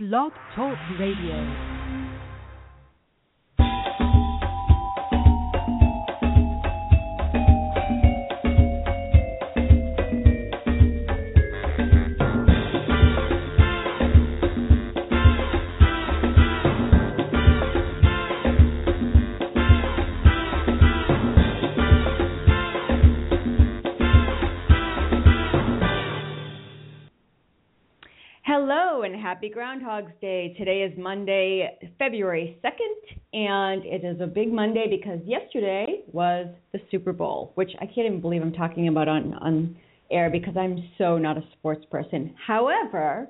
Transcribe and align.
Blog 0.00 0.32
Talk 0.56 0.78
Radio. 0.98 1.69
Happy 29.40 29.48
Groundhog's 29.48 30.12
Day. 30.20 30.54
Today 30.58 30.82
is 30.82 30.92
Monday, 30.98 31.78
February 31.98 32.60
2nd, 32.62 33.16
and 33.32 33.82
it 33.86 34.04
is 34.04 34.20
a 34.20 34.26
big 34.26 34.52
Monday 34.52 34.84
because 34.90 35.18
yesterday 35.24 36.02
was 36.12 36.46
the 36.74 36.78
Super 36.90 37.14
Bowl, 37.14 37.52
which 37.54 37.70
I 37.80 37.86
can't 37.86 38.06
even 38.06 38.20
believe 38.20 38.42
I'm 38.42 38.52
talking 38.52 38.88
about 38.88 39.08
on, 39.08 39.32
on 39.32 39.74
air 40.10 40.28
because 40.28 40.58
I'm 40.58 40.86
so 40.98 41.16
not 41.16 41.38
a 41.38 41.42
sports 41.54 41.86
person. 41.90 42.34
However, 42.46 43.28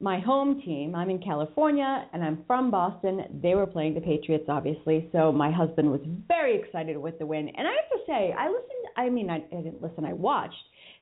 my 0.00 0.18
home 0.18 0.60
team, 0.62 0.96
I'm 0.96 1.10
in 1.10 1.20
California 1.20 2.08
and 2.12 2.24
I'm 2.24 2.42
from 2.44 2.72
Boston. 2.72 3.40
They 3.40 3.54
were 3.54 3.68
playing 3.68 3.94
the 3.94 4.00
Patriots, 4.00 4.46
obviously, 4.48 5.08
so 5.12 5.30
my 5.30 5.52
husband 5.52 5.92
was 5.92 6.00
very 6.26 6.58
excited 6.60 6.96
with 6.96 7.20
the 7.20 7.26
win. 7.26 7.50
And 7.56 7.68
I 7.68 7.70
have 7.70 7.90
to 7.90 8.04
say, 8.04 8.34
I 8.36 8.48
listened, 8.48 8.84
I 8.96 9.10
mean, 9.10 9.30
I, 9.30 9.36
I 9.36 9.62
didn't 9.62 9.80
listen, 9.80 10.04
I 10.04 10.12
watched 10.12 10.56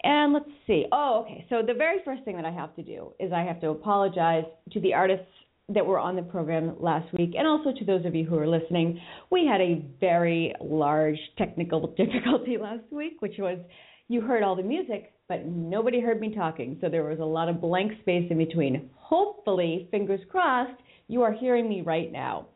And 0.03 0.33
let's 0.33 0.49
see. 0.67 0.85
Oh, 0.91 1.25
okay. 1.25 1.43
So 1.49 1.63
the 1.65 1.73
very 1.73 1.97
first 2.05 2.23
thing 2.23 2.35
that 2.35 2.45
I 2.45 2.51
have 2.51 2.75
to 2.75 2.83
do 2.83 3.13
is 3.19 3.33
I 3.33 3.41
have 3.43 3.59
to 3.61 3.69
apologize 3.69 4.45
to 4.71 4.79
the 4.79 4.93
artists 4.93 5.25
that 5.69 5.85
were 5.85 5.99
on 5.99 6.15
the 6.15 6.21
program 6.21 6.75
last 6.79 7.11
week 7.13 7.33
and 7.37 7.45
also 7.45 7.73
to 7.77 7.83
those 7.83 8.05
of 8.05 8.15
you 8.15 8.25
who 8.25 8.37
are 8.37 8.47
listening. 8.47 9.01
We 9.29 9.45
had 9.45 9.59
a 9.59 9.83
very 9.99 10.53
large 10.61 11.19
technical 11.37 11.87
difficulty 11.97 12.57
last 12.57 12.89
week, 12.91 13.17
which 13.19 13.35
was 13.37 13.59
you 14.07 14.21
heard 14.21 14.43
all 14.43 14.55
the 14.55 14.63
music, 14.63 15.11
but 15.27 15.45
nobody 15.45 15.99
heard 15.99 16.21
me 16.21 16.33
talking. 16.33 16.77
So 16.79 16.87
there 16.89 17.03
was 17.03 17.19
a 17.19 17.25
lot 17.25 17.49
of 17.49 17.59
blank 17.59 17.91
space 18.01 18.27
in 18.29 18.37
between. 18.37 18.89
Hopefully, 18.95 19.89
fingers 19.91 20.21
crossed, 20.31 20.81
you 21.07 21.21
are 21.23 21.33
hearing 21.33 21.67
me 21.69 21.81
right 21.81 22.11
now. 22.11 22.47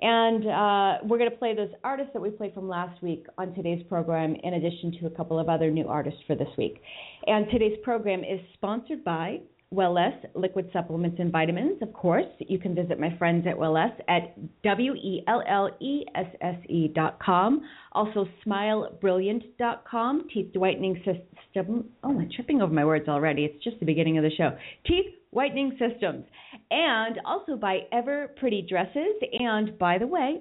And 0.00 0.44
uh, 0.46 1.06
we're 1.06 1.18
going 1.18 1.30
to 1.30 1.36
play 1.36 1.54
those 1.54 1.70
artists 1.84 2.12
that 2.14 2.20
we 2.20 2.30
played 2.30 2.52
from 2.52 2.68
last 2.68 3.00
week 3.02 3.26
on 3.38 3.54
today's 3.54 3.82
program, 3.88 4.34
in 4.42 4.54
addition 4.54 4.98
to 5.00 5.06
a 5.06 5.10
couple 5.10 5.38
of 5.38 5.48
other 5.48 5.70
new 5.70 5.86
artists 5.86 6.20
for 6.26 6.34
this 6.34 6.48
week. 6.58 6.82
And 7.26 7.46
today's 7.50 7.78
program 7.82 8.20
is 8.20 8.40
sponsored 8.54 9.04
by 9.04 9.38
Wellesse 9.72 10.24
Liquid 10.34 10.68
Supplements 10.72 11.16
and 11.18 11.32
Vitamins. 11.32 11.80
Of 11.80 11.92
course, 11.92 12.26
you 12.38 12.58
can 12.58 12.74
visit 12.74 13.00
my 13.00 13.16
friends 13.18 13.46
at 13.46 13.56
Wellesse 13.56 13.98
at 14.08 14.36
W 14.62 14.94
E 14.94 15.22
L 15.26 15.42
L 15.48 15.70
E 15.80 16.04
S 16.14 16.26
S 16.40 16.56
E 16.68 16.88
dot 16.88 17.18
com. 17.20 17.62
Also, 17.92 18.26
smilebrilliant 18.46 19.42
dot 19.58 19.84
com. 19.88 20.28
Teeth 20.32 20.54
whitening 20.54 20.96
system. 20.98 21.86
Oh, 22.02 22.10
I'm 22.10 22.30
tripping 22.34 22.62
over 22.62 22.72
my 22.72 22.84
words 22.84 23.08
already. 23.08 23.44
It's 23.44 23.62
just 23.64 23.80
the 23.80 23.86
beginning 23.86 24.18
of 24.18 24.24
the 24.24 24.30
show. 24.36 24.56
Teeth 24.86 25.06
whitening 25.34 25.76
systems. 25.78 26.24
And 26.70 27.20
also 27.24 27.56
by 27.56 27.80
Ever 27.92 28.28
Pretty 28.38 28.62
Dresses. 28.68 29.16
And 29.38 29.78
by 29.78 29.98
the 29.98 30.06
way, 30.06 30.40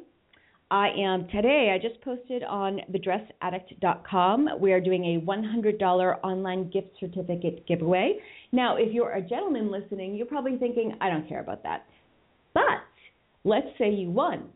I 0.71 0.89
am 0.97 1.27
today, 1.27 1.71
I 1.71 1.77
just 1.77 2.01
posted 2.01 2.43
on 2.43 2.79
thedressaddict.com. 2.91 4.49
We 4.59 4.71
are 4.71 4.81
doing 4.81 5.03
a 5.05 5.21
$100 5.23 6.19
online 6.23 6.69
gift 6.71 6.95
certificate 6.99 7.67
giveaway. 7.67 8.15
Now, 8.51 8.77
if 8.77 8.91
you're 8.91 9.11
a 9.11 9.21
gentleman 9.21 9.71
listening, 9.71 10.15
you're 10.15 10.25
probably 10.25 10.57
thinking, 10.57 10.95
I 10.99 11.09
don't 11.09 11.27
care 11.29 11.41
about 11.41 11.61
that. 11.63 11.85
But 12.53 12.81
let's 13.43 13.67
say 13.77 13.91
you 13.91 14.09
won. 14.09 14.49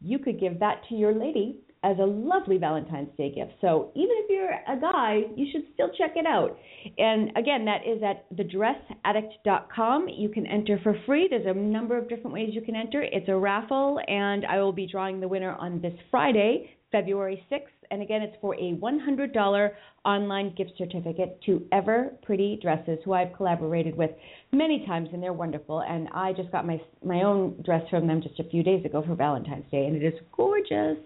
You 0.00 0.18
could 0.18 0.40
give 0.40 0.58
that 0.60 0.82
to 0.88 0.94
your 0.94 1.12
lady 1.12 1.58
as 1.84 1.96
a 1.98 2.04
lovely 2.04 2.58
Valentine's 2.58 3.10
Day 3.16 3.32
gift. 3.32 3.52
So 3.60 3.90
even 3.94 4.10
if 4.18 4.30
you're 4.30 4.50
a 4.50 4.80
guy, 4.80 5.20
you 5.36 5.46
should 5.52 5.62
still 5.74 5.90
check 5.96 6.12
it 6.16 6.26
out. 6.26 6.58
And 6.98 7.30
again, 7.36 7.64
that 7.66 7.86
is 7.86 8.02
at 8.02 8.28
thedressaddict.com. 8.36 10.08
You 10.08 10.28
can 10.28 10.46
enter 10.46 10.80
for 10.82 10.96
free. 11.06 11.28
There's 11.30 11.46
a 11.46 11.54
number 11.54 11.96
of 11.96 12.08
different 12.08 12.32
ways 12.32 12.50
you 12.52 12.62
can 12.62 12.74
enter. 12.74 13.02
It's 13.02 13.28
a 13.28 13.36
raffle, 13.36 14.00
and 14.08 14.44
I 14.46 14.58
will 14.58 14.72
be 14.72 14.86
drawing 14.86 15.20
the 15.20 15.28
winner 15.28 15.52
on 15.52 15.80
this 15.80 15.94
Friday, 16.10 16.70
February 16.90 17.44
6th. 17.50 17.62
And 17.90 18.02
again, 18.02 18.22
it's 18.22 18.36
for 18.40 18.54
a 18.56 18.74
$100 18.74 19.70
online 20.04 20.54
gift 20.56 20.72
certificate 20.76 21.40
to 21.46 21.66
Ever 21.72 22.12
Pretty 22.22 22.58
Dresses, 22.60 22.98
who 23.04 23.12
I've 23.12 23.32
collaborated 23.34 23.96
with 23.96 24.10
many 24.52 24.84
times, 24.86 25.08
and 25.12 25.22
they're 25.22 25.32
wonderful. 25.32 25.80
And 25.80 26.08
I 26.12 26.32
just 26.32 26.50
got 26.52 26.66
my 26.66 26.80
my 27.04 27.22
own 27.22 27.62
dress 27.64 27.82
from 27.88 28.06
them 28.06 28.20
just 28.22 28.38
a 28.40 28.44
few 28.44 28.62
days 28.62 28.84
ago 28.84 29.02
for 29.06 29.14
Valentine's 29.14 29.70
Day, 29.70 29.86
and 29.86 29.96
it 29.96 30.04
is 30.04 30.18
gorgeous. 30.32 30.98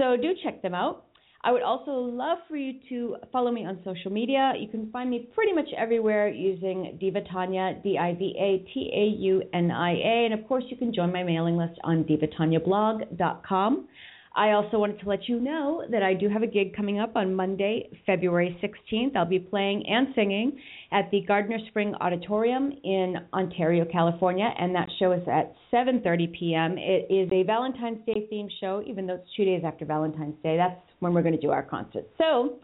So 0.00 0.16
do 0.16 0.32
check 0.42 0.62
them 0.62 0.74
out. 0.74 1.04
I 1.42 1.52
would 1.52 1.62
also 1.62 1.90
love 1.90 2.38
for 2.48 2.56
you 2.56 2.80
to 2.88 3.16
follow 3.30 3.52
me 3.52 3.66
on 3.66 3.78
social 3.84 4.10
media. 4.10 4.54
You 4.58 4.68
can 4.68 4.90
find 4.90 5.10
me 5.10 5.28
pretty 5.34 5.52
much 5.52 5.68
everywhere 5.76 6.28
using 6.28 6.96
Diva 6.98 7.20
Taunia, 7.22 7.82
D 7.82 7.98
I 7.98 8.14
V 8.14 8.34
A 8.38 8.72
T 8.72 8.90
A 8.94 9.22
U 9.22 9.42
N 9.52 9.70
I 9.70 9.92
A. 9.92 10.24
And 10.24 10.34
of 10.34 10.46
course, 10.48 10.64
you 10.68 10.76
can 10.78 10.92
join 10.92 11.12
my 11.12 11.22
mailing 11.22 11.58
list 11.58 11.78
on 11.84 12.04
divatauniablog.com. 12.04 13.88
I 14.34 14.52
also 14.52 14.78
wanted 14.78 15.00
to 15.00 15.08
let 15.08 15.28
you 15.28 15.40
know 15.40 15.84
that 15.90 16.04
I 16.04 16.14
do 16.14 16.28
have 16.28 16.42
a 16.42 16.46
gig 16.46 16.76
coming 16.76 17.00
up 17.00 17.16
on 17.16 17.34
Monday, 17.34 17.90
February 18.06 18.56
16th. 18.62 19.16
I'll 19.16 19.24
be 19.24 19.40
playing 19.40 19.84
and 19.88 20.08
singing 20.14 20.56
at 20.92 21.10
the 21.10 21.22
Gardiner 21.22 21.58
Spring 21.68 21.94
Auditorium 22.00 22.72
in 22.84 23.16
Ontario, 23.34 23.84
California, 23.90 24.48
and 24.56 24.72
that 24.74 24.88
show 25.00 25.10
is 25.10 25.26
at 25.26 25.52
7:30 25.72 26.38
p.m. 26.38 26.78
It 26.78 27.12
is 27.12 27.28
a 27.32 27.42
Valentine's 27.42 28.06
Day 28.06 28.28
themed 28.32 28.50
show, 28.60 28.84
even 28.86 29.06
though 29.06 29.14
it's 29.14 29.28
two 29.36 29.44
days 29.44 29.62
after 29.64 29.84
Valentine's 29.84 30.40
Day. 30.44 30.56
That's 30.56 30.80
when 31.00 31.12
we're 31.12 31.22
going 31.22 31.34
to 31.34 31.40
do 31.40 31.50
our 31.50 31.64
concert. 31.64 32.06
So, 32.16 32.60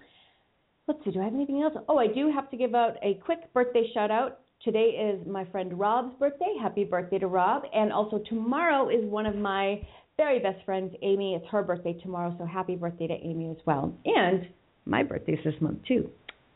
let's 0.87 1.01
see. 1.05 1.11
Do 1.11 1.21
I 1.21 1.25
have 1.25 1.35
anything 1.35 1.63
else? 1.63 1.75
Oh, 1.89 1.99
I 1.99 2.07
do 2.07 2.31
have 2.33 2.49
to 2.51 2.57
give 2.57 2.77
out 2.77 2.95
a 3.03 3.15
quick 3.25 3.53
birthday 3.53 3.91
shout 3.93 4.13
out. 4.13 4.39
Today 4.63 5.15
is 5.15 5.27
my 5.27 5.45
friend 5.47 5.77
Rob's 5.77 6.15
birthday. 6.19 6.55
Happy 6.63 6.85
birthday 6.85 7.19
to 7.19 7.27
Rob! 7.27 7.65
And 7.75 7.93
also 7.93 8.23
tomorrow 8.29 8.89
is 8.89 9.05
one 9.05 9.27
of 9.27 9.35
my 9.35 9.81
very 10.17 10.39
best 10.39 10.65
friends, 10.65 10.95
Amy. 11.03 11.35
It's 11.35 11.47
her 11.51 11.63
birthday 11.63 11.95
tomorrow, 12.03 12.35
so 12.39 12.47
happy 12.47 12.77
birthday 12.77 13.07
to 13.07 13.15
Amy 13.15 13.51
as 13.51 13.57
well. 13.67 13.95
And 14.05 14.49
my 14.85 15.03
birthday's 15.03 15.39
this 15.45 15.55
month 15.61 15.81
too. 15.87 16.09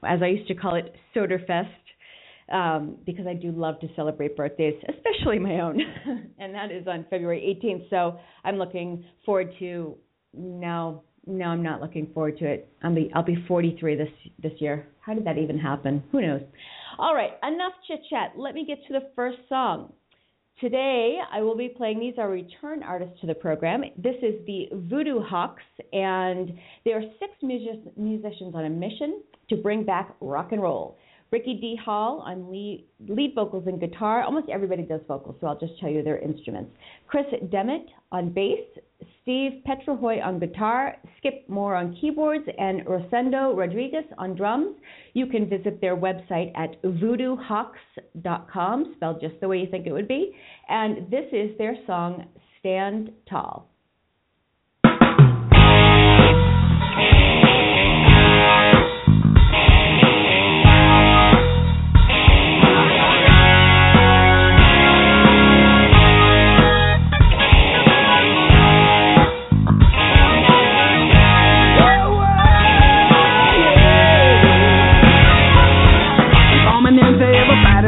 As 0.03 0.21
I 0.23 0.29
used 0.29 0.49
to 0.49 0.55
call 0.55 0.77
it, 0.77 0.95
Soderfest, 1.15 1.69
um, 2.51 2.97
because 3.05 3.27
I 3.27 3.35
do 3.35 3.53
love 3.53 3.79
to 3.81 3.89
celebrate 3.95 4.37
birthdays, 4.37 4.75
especially 4.89 5.39
my 5.39 5.61
own. 5.61 5.81
and 6.39 6.55
that 6.55 6.73
is 6.73 6.87
on 6.87 7.05
February 7.11 7.59
18th. 7.63 7.91
So 7.91 8.19
I'm 8.45 8.57
looking 8.57 9.05
forward 9.25 9.53
to 9.59 9.97
now. 10.35 11.03
No, 11.27 11.45
I'm 11.45 11.63
not 11.63 11.83
looking 11.83 12.11
forward 12.15 12.39
to 12.39 12.47
it. 12.47 12.73
I'll 12.83 12.95
be 12.95 13.11
I'll 13.15 13.23
be 13.23 13.45
43 13.47 13.95
this 13.95 14.09
this 14.43 14.53
year. 14.59 14.89
How 15.01 15.13
did 15.13 15.27
that 15.27 15.37
even 15.37 15.59
happen? 15.59 16.03
Who 16.13 16.23
knows? 16.23 16.41
All 16.99 17.15
right, 17.15 17.33
enough 17.47 17.73
chit 17.87 18.01
chat. 18.09 18.33
Let 18.37 18.55
me 18.55 18.65
get 18.67 18.79
to 18.87 18.95
the 18.95 19.11
first 19.15 19.39
song. 19.49 19.93
Today, 20.61 21.19
I 21.33 21.41
will 21.41 21.57
be 21.57 21.69
playing, 21.69 22.01
these 22.01 22.19
are 22.19 22.29
return 22.29 22.83
artists 22.83 23.19
to 23.23 23.27
the 23.27 23.35
program. 23.35 23.83
This 23.97 24.17
is 24.21 24.45
the 24.47 24.69
Voodoo 24.73 25.21
Hawks, 25.23 25.63
and 25.95 26.53
there 26.85 26.99
are 26.99 27.05
six 27.19 27.33
music- 27.43 27.97
musicians 27.97 28.55
on 28.55 28.67
a 28.67 28.69
mission 28.69 29.23
to 29.49 29.57
bring 29.57 29.85
back 29.85 30.15
rock 30.21 30.53
and 30.53 30.61
roll. 30.61 30.99
Ricky 31.31 31.55
D. 31.55 31.77
Hall 31.83 32.19
on 32.27 32.51
lead, 32.51 32.85
lead, 33.09 33.35
vocals 33.35 33.67
and 33.69 33.81
guitar. 33.81 34.23
Almost 34.23 34.51
everybody 34.51 34.83
does 34.83 35.01
vocals, 35.09 35.37
so 35.41 35.47
I'll 35.47 35.59
just 35.59 35.79
tell 35.81 35.89
you 35.89 36.03
their 36.03 36.19
instruments. 36.19 36.73
Chris 37.07 37.25
Demet 37.45 37.87
on 38.13 38.31
bass, 38.31 38.61
Steve 39.23 39.63
Petrohoy 39.67 40.25
on 40.25 40.39
guitar, 40.39 40.97
Skip 41.19 41.47
Moore 41.49 41.75
on 41.77 41.97
keyboards, 42.01 42.47
and 42.59 42.87
Rosendo 42.87 43.57
Rodriguez 43.57 44.05
on 44.19 44.35
drums. 44.35 44.77
You 45.13 45.27
can 45.27 45.49
visit 45.49 45.81
their 45.81 45.97
website 45.97 46.51
at 46.57 46.83
voodoohawks.com, 46.83 48.95
spelled 48.97 49.21
just 49.21 49.39
the 49.41 49.49
way 49.49 49.59
you 49.59 49.69
think 49.71 49.87
it 49.87 49.93
would 49.93 50.09
be. 50.09 50.35
And 50.69 51.09
this 51.11 51.27
is 51.33 51.57
their 51.59 51.77
song, 51.87 52.25
Stand 52.59 53.13
Tall. 53.29 53.70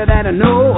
better 0.06 0.22
that 0.22 0.26
I 0.26 0.34
know. 0.34 0.74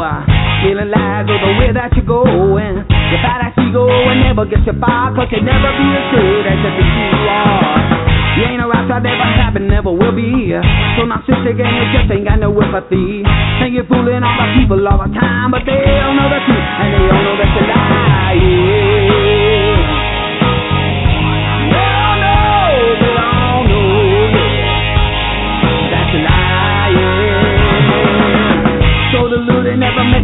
Feeling 0.65 0.91
like 0.93 1.29
oh, 1.29 1.37
the 1.37 1.53
way 1.61 1.71
that 1.73 1.93
you're 1.97 2.09
going. 2.09 2.85
You 2.85 3.19
fight 3.21 3.41
as 3.45 3.57
you 3.57 3.73
go 3.73 3.89
and 3.89 4.21
never 4.25 4.45
get 4.49 4.65
you 4.65 4.73
far, 4.81 5.13
cause 5.13 5.29
you 5.33 5.41
never 5.45 5.71
be 5.77 5.87
as 5.93 6.07
good 6.13 6.45
as 6.49 6.59
you 6.61 6.71
think 6.73 6.93
you 6.93 7.29
are. 7.29 8.05
You 8.35 8.43
ain't 8.51 8.63
a 8.65 8.67
rock 8.67 8.85
star, 8.91 9.01
never 9.01 9.29
happened, 9.39 9.69
never 9.69 9.93
will 9.93 10.13
be. 10.13 10.51
So 10.97 11.07
narcissistic 11.07 11.61
and 11.61 11.73
you 11.73 11.85
just 11.95 12.11
ain't 12.11 12.27
got 12.27 12.41
no 12.41 12.51
empathy. 12.53 13.23
And 13.25 13.73
you're 13.73 13.87
fooling 13.87 14.25
all 14.25 14.37
the 14.41 14.47
people 14.59 14.81
all 14.89 14.99
the 15.05 15.11
time, 15.15 15.53
but 15.53 15.63
they 15.65 15.79
don't 15.79 16.17
know 16.17 16.29
the 16.29 16.41
truth 16.43 16.69
and 16.81 16.89
they 16.93 17.05
all 17.09 17.23
know 17.23 17.35
that 17.39 17.51
you 17.55 17.65
lie. 17.69 18.35
Yeah. 18.35 19.34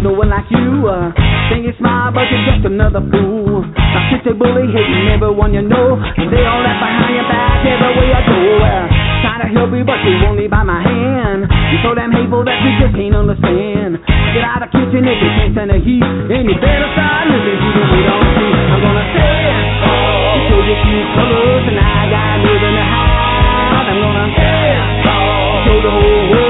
No 0.01 0.17
one 0.17 0.33
like 0.33 0.49
you. 0.49 0.89
Uh, 0.89 1.13
think 1.53 1.69
you 1.69 1.75
smile, 1.77 2.13
but 2.13 2.25
you're 2.33 2.45
just 2.49 2.65
another 2.65 3.05
fool. 3.05 3.65
Sit 4.09 4.27
a 4.27 4.33
bully, 4.33 4.69
hating 4.73 5.09
everyone 5.13 5.53
you 5.53 5.63
know. 5.63 5.97
And 6.01 6.29
they 6.33 6.45
all 6.45 6.61
left 6.65 6.81
behind 6.81 7.15
your 7.15 7.29
back 7.29 7.61
everywhere 7.65 8.09
you 8.09 8.23
go. 8.25 8.41
Uh, 8.65 8.85
trying 9.21 9.43
to 9.45 9.49
help 9.53 9.71
you, 9.77 9.85
but 9.85 10.01
you 10.03 10.17
won't 10.25 10.41
by 10.49 10.65
my 10.65 10.81
hand. 10.81 11.45
You're 11.47 11.85
so 11.85 11.95
damn 11.95 12.11
hateful 12.11 12.43
that 12.49 12.59
you 12.65 12.71
just 12.81 12.97
can't 12.97 13.15
understand. 13.15 14.01
Get 14.33 14.43
out 14.43 14.65
of 14.65 14.73
the 14.73 14.81
kitchen 14.81 15.05
if 15.05 15.19
you 15.21 15.31
can't 15.37 15.53
stand 15.53 15.71
the 15.71 15.79
heat. 15.79 16.03
And 16.03 16.49
you 16.49 16.57
better 16.59 16.89
start 16.97 17.29
living 17.29 17.61
to 17.61 17.69
the 17.77 18.01
don't 18.09 18.29
see. 18.41 18.51
I'm 18.51 18.81
gonna 18.81 19.07
say 19.15 19.37
it. 19.53 19.65
You 19.85 20.41
show 20.49 20.61
your 20.65 20.79
cute 20.81 21.09
colors, 21.13 21.65
and 21.71 21.79
I 21.79 22.01
got 22.09 22.35
nothing 22.41 22.75
to 22.75 22.85
hide. 22.89 23.87
I'm 23.91 23.99
gonna 24.01 24.29
say 24.33 24.65
it. 24.75 24.83
Show 25.05 25.77
the 25.85 25.93
whole 25.93 26.25
world, 26.33 26.50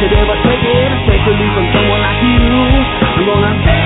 should 0.00 0.12
ever 0.12 0.36
take 0.40 0.64
it, 0.64 0.90
especially 1.04 1.48
from 1.52 1.66
someone 1.76 2.00
like 2.00 2.20
you. 2.24 2.40
I'm 2.40 3.26
gonna 3.28 3.85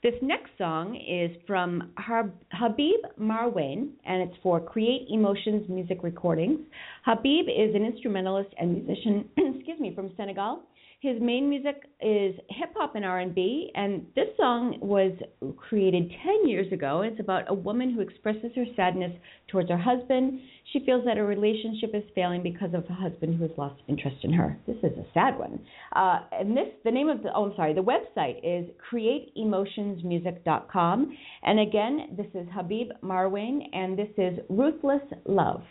This 0.00 0.14
next 0.22 0.50
song 0.58 0.94
is 0.94 1.36
from 1.44 1.90
Habib 1.98 3.00
Marwane, 3.20 3.88
and 4.06 4.22
it's 4.22 4.36
for 4.44 4.60
Create 4.60 5.08
Emotions 5.10 5.68
Music 5.68 6.04
Recordings. 6.04 6.60
Habib 7.04 7.46
is 7.48 7.74
an 7.74 7.84
instrumentalist 7.84 8.50
and 8.60 8.74
musician, 8.74 9.28
excuse 9.36 9.80
me, 9.80 9.92
from 9.96 10.12
Senegal. 10.16 10.62
His 11.00 11.20
main 11.20 11.48
music 11.48 11.82
is 12.00 12.36
hip 12.48 12.70
hop 12.76 12.94
and 12.94 13.04
R&B, 13.04 13.72
and 13.74 14.06
this 14.14 14.28
song 14.36 14.78
was 14.80 15.12
created 15.56 16.12
10 16.24 16.48
years 16.48 16.72
ago. 16.72 17.02
It's 17.02 17.18
about 17.18 17.50
a 17.50 17.54
woman 17.54 17.92
who 17.92 18.00
expresses 18.00 18.52
her 18.54 18.66
sadness 18.76 19.12
towards 19.48 19.68
her 19.68 19.78
husband. 19.78 20.40
She 20.72 20.80
feels 20.84 21.04
that 21.06 21.16
her 21.16 21.26
relationship 21.26 21.94
is 21.94 22.02
failing 22.14 22.42
because 22.42 22.74
of 22.74 22.84
a 22.90 22.92
husband 22.92 23.36
who 23.36 23.44
has 23.44 23.52
lost 23.56 23.80
interest 23.88 24.18
in 24.22 24.34
her. 24.34 24.58
This 24.66 24.76
is 24.82 24.92
a 24.98 25.06
sad 25.14 25.38
one. 25.38 25.58
Uh, 25.96 26.18
and 26.32 26.54
this, 26.56 26.68
the 26.84 26.90
name 26.90 27.08
of 27.08 27.22
the, 27.22 27.30
oh, 27.34 27.46
I'm 27.46 27.54
sorry, 27.56 27.72
the 27.72 27.80
website 27.80 28.40
is 28.42 28.68
createemotionsmusic.com. 28.92 31.16
And 31.42 31.60
again, 31.60 32.08
this 32.16 32.26
is 32.34 32.46
Habib 32.52 32.90
Marwane, 33.02 33.62
and 33.72 33.98
this 33.98 34.10
is 34.18 34.38
Ruthless 34.50 35.00
Love. 35.24 35.62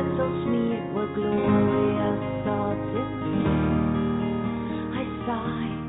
candles 0.00 0.46
neat 0.48 0.94
were 0.94 1.08
glorious 1.14 2.44
thoughts 2.44 2.90
in 2.96 3.10
me. 3.22 3.44
I 4.96 5.04
sigh. 5.26 5.79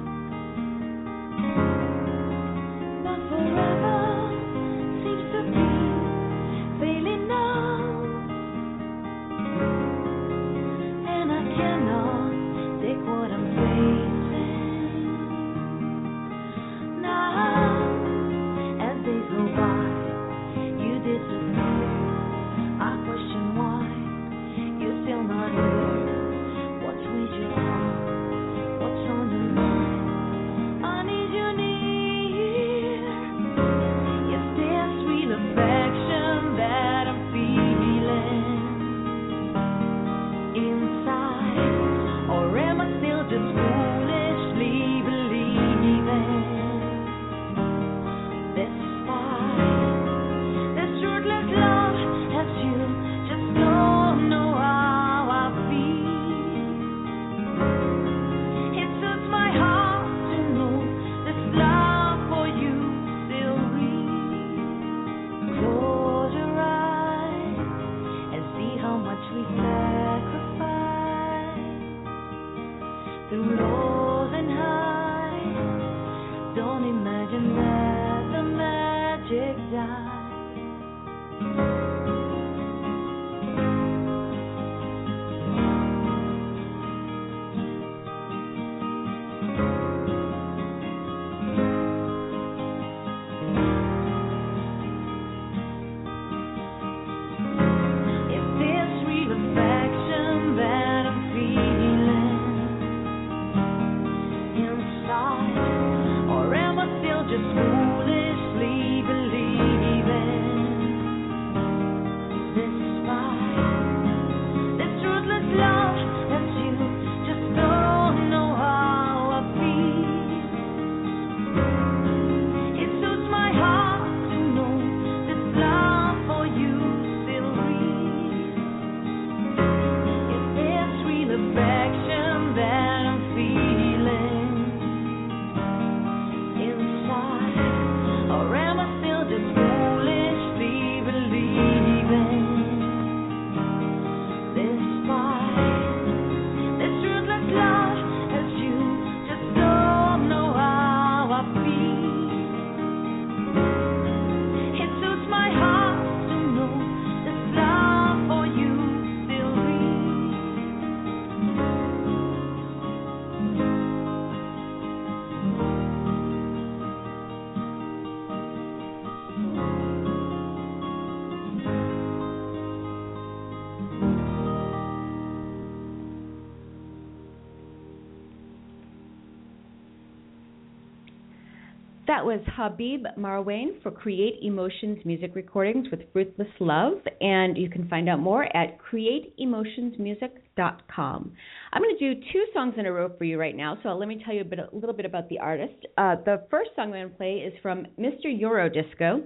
That 182.22 182.28
was 182.28 182.42
Habib 182.56 183.04
Marwane 183.18 183.82
for 183.82 183.90
Create 183.90 184.36
Emotions 184.44 185.00
Music 185.06 185.32
Recordings 185.34 185.88
with 185.90 186.02
Ruthless 186.14 186.52
Love, 186.60 187.00
and 187.20 187.58
you 187.58 187.68
can 187.68 187.88
find 187.88 188.08
out 188.08 188.20
more 188.20 188.44
at 188.56 188.78
createemotionsmusic.com. 188.80 191.32
I'm 191.74 191.82
going 191.82 191.98
to 191.98 192.14
do 192.14 192.22
two 192.32 192.46
songs 192.54 192.76
in 192.78 192.86
a 192.86 192.92
row 192.92 193.10
for 193.18 193.24
you 193.24 193.40
right 193.40 193.58
now, 193.58 193.80
so 193.82 193.90
let 193.94 194.08
me 194.08 194.22
tell 194.24 194.36
you 194.36 194.42
a, 194.42 194.46
bit, 194.46 194.60
a 194.60 194.70
little 194.72 194.94
bit 194.94 195.08
about 195.08 195.30
the 195.30 195.40
artist. 195.40 195.74
Uh, 195.98 196.18
the 196.24 196.44
first 196.52 196.70
song 196.76 196.90
I'm 196.90 196.92
going 196.92 197.10
to 197.10 197.16
play 197.16 197.38
is 197.38 197.54
from 197.64 197.88
Mr. 198.00 198.28
Eurodisco. 198.28 199.24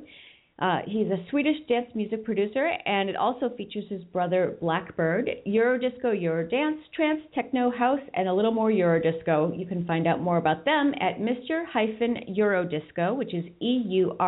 Uh, 0.57 0.79
he's 0.87 1.07
a 1.07 1.17
Swedish 1.29 1.57
dance 1.67 1.87
music 1.95 2.23
producer, 2.23 2.69
and 2.85 3.09
it 3.09 3.17
also 3.17 3.49
features 3.57 3.83
his 3.89 4.01
brother 4.05 4.55
Blackbird. 4.61 5.29
Eurodisco, 5.45 6.05
Eurodance, 6.05 6.79
trance, 6.95 7.19
techno, 7.33 7.69
house, 7.69 7.99
and 8.13 8.29
a 8.29 8.33
little 8.33 8.53
more 8.53 8.69
Eurodisco. 8.69 9.51
You 9.59 9.65
can 9.65 9.85
find 9.85 10.07
out 10.07 10.21
more 10.21 10.37
about 10.37 10.63
them 10.63 10.93
at 11.01 11.19
Mr-Eurodisco, 11.19 13.17
which 13.17 13.33
is 13.33 13.43
E-U-R-O-D-I-S-C-O 13.59 14.23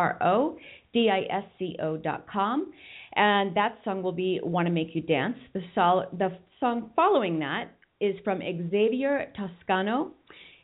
dot 1.96 2.26
com. 2.30 2.72
And 3.14 3.56
that 3.56 3.78
song 3.82 4.02
will 4.02 4.12
be 4.12 4.38
"Want 4.42 4.66
to 4.66 4.72
Make 4.72 4.94
You 4.94 5.00
Dance." 5.00 5.38
The, 5.54 5.62
sol- 5.74 6.08
the 6.18 6.36
song 6.60 6.90
following 6.94 7.38
that 7.38 7.70
is 8.00 8.14
from 8.22 8.40
Xavier 8.40 9.32
Toscano. 9.34 10.12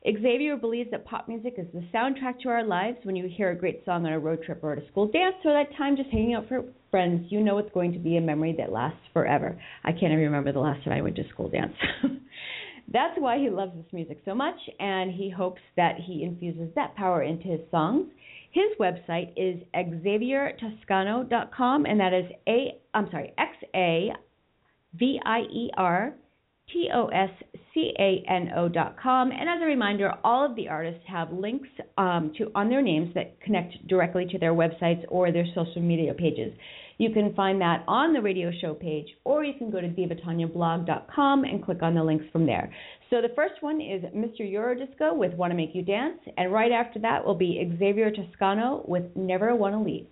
Xavier 0.07 0.57
believes 0.57 0.91
that 0.91 1.07
pop 1.07 1.29
music 1.29 1.55
is 1.57 1.67
the 1.73 1.83
soundtrack 1.93 2.39
to 2.41 2.51
our 2.51 2.63
lives. 2.63 2.99
When 3.05 3.17
you 3.17 3.27
hear 3.27 3.53
a 3.53 3.57
great 3.57 3.83
song 3.87 4.05
on 4.05 4.13
a 4.13 4.19
road 4.19 4.43
trip 4.45 4.63
or 4.63 4.75
at 4.75 4.79
a 4.79 4.87
school 4.89 5.09
dance 5.09 5.37
or 5.45 5.55
that 5.55 5.75
time 5.79 5.97
just 5.97 6.11
hanging 6.11 6.35
out 6.35 6.47
for 6.47 6.63
friends, 6.91 7.25
you 7.31 7.43
know 7.43 7.57
it's 7.57 7.73
going 7.73 7.95
to 7.95 7.99
be 7.99 8.19
a 8.19 8.21
memory 8.21 8.55
that 8.59 8.71
lasts 8.71 9.01
forever. 9.15 9.59
I 9.83 9.93
can't 9.93 10.13
even 10.13 10.19
remember 10.19 10.53
the 10.53 10.61
last 10.61 10.85
time 10.85 10.93
I 10.93 11.01
went 11.01 11.17
to 11.17 11.27
school 11.31 11.49
dance. 11.49 11.73
That's 12.93 13.19
why 13.19 13.39
he 13.39 13.49
loves 13.49 13.73
this 13.75 13.91
music 13.95 14.21
so 14.27 14.35
much, 14.35 14.59
and 14.79 15.11
he 15.11 15.31
hopes 15.31 15.63
that 15.79 15.97
he 16.07 16.23
infuses 16.23 16.69
that 16.75 16.95
power 16.97 17.23
into 17.23 17.49
his 17.49 17.61
songs. 17.71 18.09
His 18.51 18.77
website 18.79 19.33
is 19.39 19.63
xaviertoscano.com, 19.75 21.87
and 21.87 21.99
that 21.99 22.13
is 22.13 22.27
a 22.47 22.79
I'm 22.93 23.09
sorry 23.11 23.33
X 23.39 23.57
A 23.75 24.13
V 24.99 25.19
I 25.25 25.41
E 25.41 25.71
R 25.79 26.13
T 26.73 26.89
O 26.93 27.07
S 27.09 27.31
C 27.73 27.93
A 27.99 28.25
N 28.29 28.51
O 28.57 28.69
dot 28.69 28.97
com. 29.01 29.31
And 29.31 29.49
as 29.49 29.61
a 29.63 29.67
reminder, 29.67 30.13
all 30.25 30.45
of 30.45 30.57
the 30.57 30.69
artists 30.69 31.03
have 31.07 31.33
links 31.33 31.69
um, 31.99 32.33
to 32.39 32.51
on 32.55 32.69
their 32.69 32.83
names 32.83 33.13
that 33.15 33.41
connect 33.41 33.87
directly 33.87 34.27
to 34.27 34.39
their 34.39 34.55
websites 34.55 35.05
or 35.09 35.33
their 35.33 35.47
social 35.55 35.83
media 35.83 36.15
pages. 36.15 36.53
You 36.99 37.11
can 37.11 37.35
find 37.35 37.61
that 37.61 37.85
on 37.89 38.13
the 38.13 38.23
radio 38.23 38.53
show 38.61 38.73
page, 38.73 39.09
or 39.25 39.43
you 39.43 39.55
can 39.55 39.71
go 39.71 39.81
to 39.81 39.89
divatauniablog.com 39.89 41.45
and 41.45 41.65
click 41.65 41.83
on 41.83 41.95
the 41.95 42.05
links 42.05 42.25
from 42.31 42.47
there. 42.47 42.73
So 43.11 43.21
the 43.21 43.35
first 43.35 43.55
one 43.61 43.81
is 43.81 44.03
Mr. 44.15 44.41
Eurodisco 44.41 45.17
with 45.17 45.35
Want 45.35 45.51
to 45.51 45.57
Make 45.57 45.75
You 45.75 45.83
Dance, 45.83 46.21
and 46.37 46.53
right 46.53 46.71
after 46.71 47.01
that 47.01 47.25
will 47.25 47.35
be 47.35 47.77
Xavier 47.79 48.13
Toscano 48.13 48.85
with 48.87 49.05
Never 49.17 49.57
Want 49.57 49.75
to 49.75 49.81
Leave. 49.81 50.07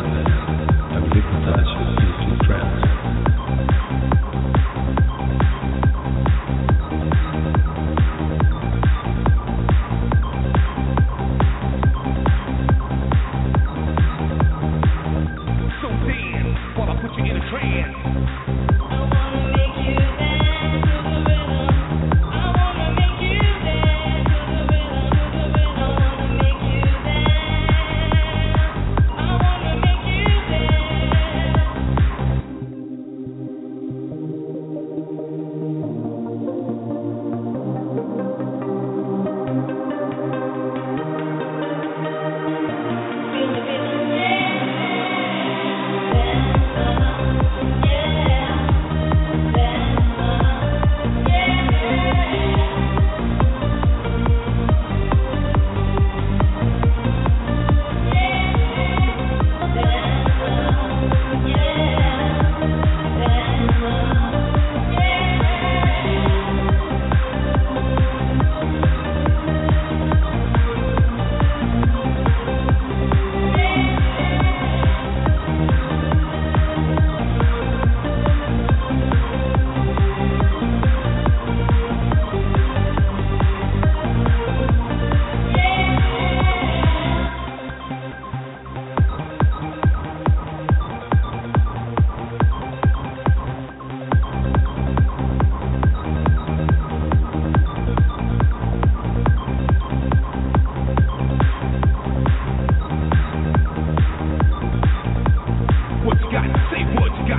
Alabama. 0.00 0.79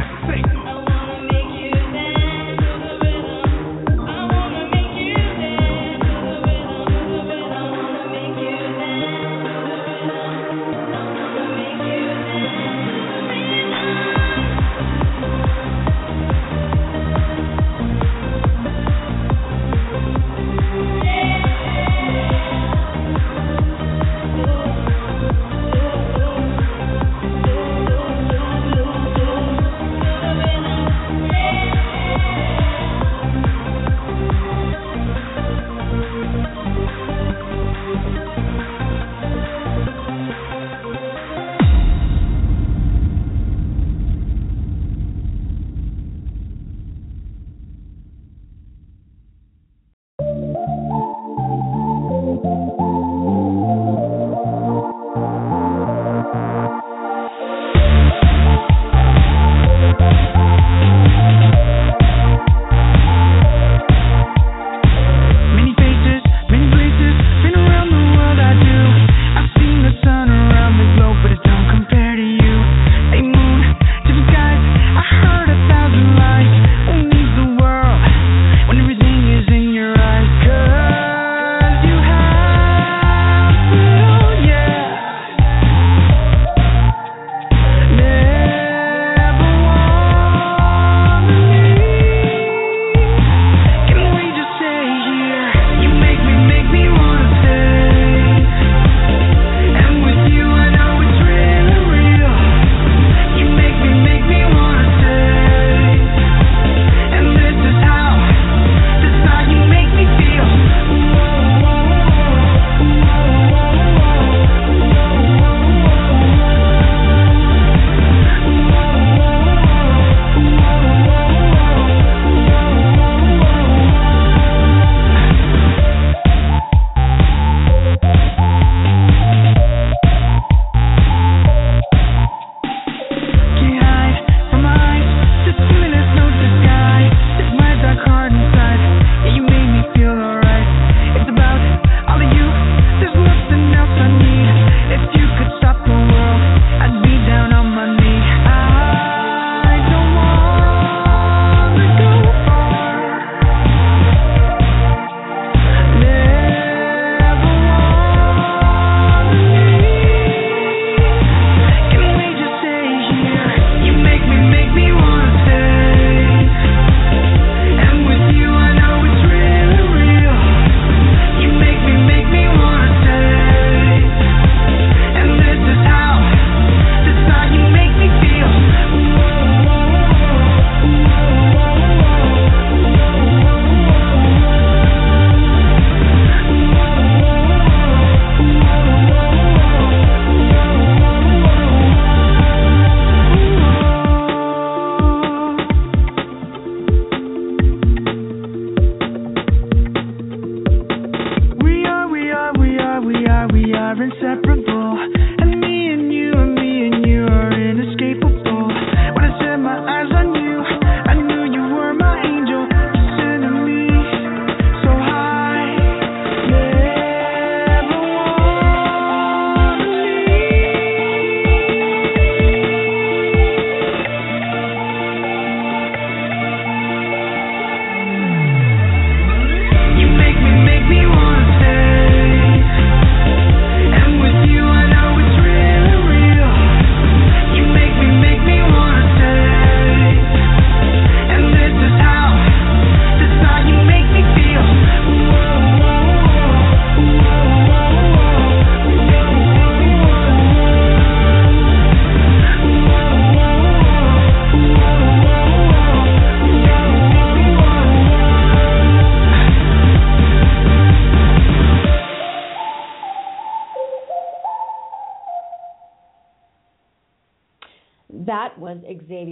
mistake. 0.09 0.60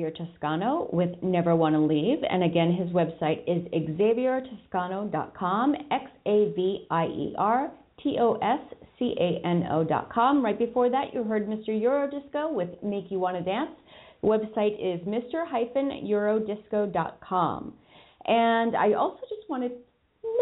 Xavier 0.09 0.27
Toscano 0.27 0.89
with 0.91 1.11
Never 1.21 1.55
Want 1.55 1.75
to 1.75 1.79
Leave. 1.79 2.17
And 2.29 2.43
again, 2.43 2.73
his 2.73 2.89
website 2.89 3.43
is 3.47 3.63
xaviertoscano.com, 3.71 5.75
X 5.91 6.11
A 6.25 6.51
V 6.55 6.87
I 6.89 7.05
E 7.05 7.35
R 7.37 7.71
T 8.01 8.17
O 8.19 8.39
S 8.41 8.59
C 8.97 9.15
A 9.19 9.39
N 9.45 9.67
O.com. 9.71 10.43
Right 10.43 10.57
before 10.57 10.89
that, 10.89 11.13
you 11.13 11.23
heard 11.23 11.47
Mr. 11.47 11.69
Eurodisco 11.69 12.51
with 12.53 12.69
Make 12.83 13.11
You 13.11 13.19
Want 13.19 13.37
to 13.37 13.43
Dance. 13.43 13.69
The 14.21 14.27
website 14.27 14.75
is 14.79 14.99
mr-eurodisco.com. 15.07 17.73
And 18.25 18.75
I 18.75 18.93
also 18.93 19.21
just 19.21 19.49
wanted 19.49 19.71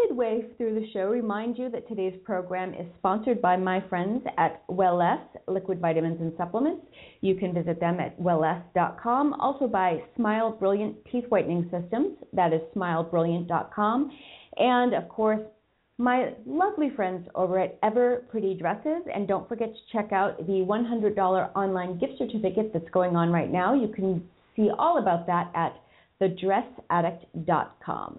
midway 0.06 0.44
through 0.56 0.74
the 0.74 0.86
show, 0.92 1.06
remind 1.06 1.58
you 1.58 1.70
that 1.70 1.88
today's 1.88 2.18
program 2.24 2.74
is 2.74 2.86
sponsored 2.98 3.40
by 3.40 3.56
my 3.56 3.80
friends 3.88 4.22
at 4.36 4.66
Wellesse 4.68 5.26
Liquid 5.46 5.80
Vitamins 5.80 6.20
and 6.20 6.32
Supplements. 6.36 6.86
You 7.20 7.34
can 7.34 7.52
visit 7.54 7.80
them 7.80 8.00
at 8.00 8.18
wellesse.com. 8.20 9.34
Also 9.34 9.66
by 9.66 10.02
Smile 10.16 10.52
Brilliant 10.52 10.96
Teeth 11.10 11.24
Whitening 11.28 11.70
Systems. 11.70 12.16
That 12.32 12.52
is 12.52 12.60
smilebrilliant.com. 12.76 14.10
And 14.56 14.94
of 14.94 15.08
course, 15.08 15.40
my 15.98 16.32
lovely 16.46 16.90
friends 16.94 17.28
over 17.34 17.58
at 17.58 17.78
Ever 17.82 18.24
Pretty 18.30 18.54
Dresses. 18.54 19.02
And 19.12 19.26
don't 19.26 19.48
forget 19.48 19.72
to 19.72 19.80
check 19.92 20.12
out 20.12 20.38
the 20.46 20.64
$100 20.64 21.56
online 21.56 21.98
gift 21.98 22.14
certificate 22.18 22.72
that's 22.72 22.88
going 22.92 23.16
on 23.16 23.30
right 23.30 23.50
now. 23.50 23.74
You 23.74 23.88
can 23.88 24.22
see 24.56 24.70
all 24.78 24.98
about 24.98 25.26
that 25.26 25.50
at 25.54 25.74
thedressaddict.com. 26.20 28.18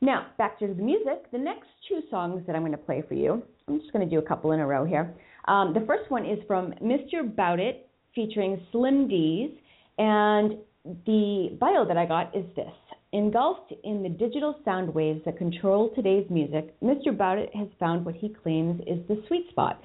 Now, 0.00 0.26
back 0.36 0.58
to 0.58 0.66
the 0.66 0.74
music. 0.74 1.30
The 1.32 1.38
next 1.38 1.68
two 1.88 2.00
songs 2.10 2.42
that 2.46 2.54
I'm 2.54 2.62
going 2.62 2.72
to 2.72 2.78
play 2.78 3.02
for 3.08 3.14
you, 3.14 3.42
I'm 3.66 3.80
just 3.80 3.92
going 3.92 4.06
to 4.06 4.10
do 4.10 4.18
a 4.18 4.26
couple 4.26 4.52
in 4.52 4.60
a 4.60 4.66
row 4.66 4.84
here. 4.84 5.14
Um, 5.46 5.72
the 5.72 5.84
first 5.86 6.10
one 6.10 6.26
is 6.26 6.38
from 6.46 6.74
Mr. 6.82 7.34
Bout 7.34 7.60
It 7.60 7.88
featuring 8.14 8.60
Slim 8.72 9.08
Deez. 9.08 9.52
And 9.98 10.58
the 11.06 11.56
bio 11.58 11.86
that 11.86 11.96
I 11.96 12.06
got 12.06 12.36
is 12.36 12.44
this 12.54 12.66
Engulfed 13.12 13.72
in 13.84 14.02
the 14.02 14.08
digital 14.10 14.56
sound 14.64 14.92
waves 14.92 15.22
that 15.24 15.38
control 15.38 15.90
today's 15.94 16.26
music, 16.28 16.78
Mr. 16.82 17.16
Bout 17.16 17.38
It 17.38 17.54
has 17.54 17.68
found 17.80 18.04
what 18.04 18.14
he 18.14 18.28
claims 18.28 18.80
is 18.86 18.98
the 19.08 19.22
sweet 19.28 19.48
spot, 19.48 19.80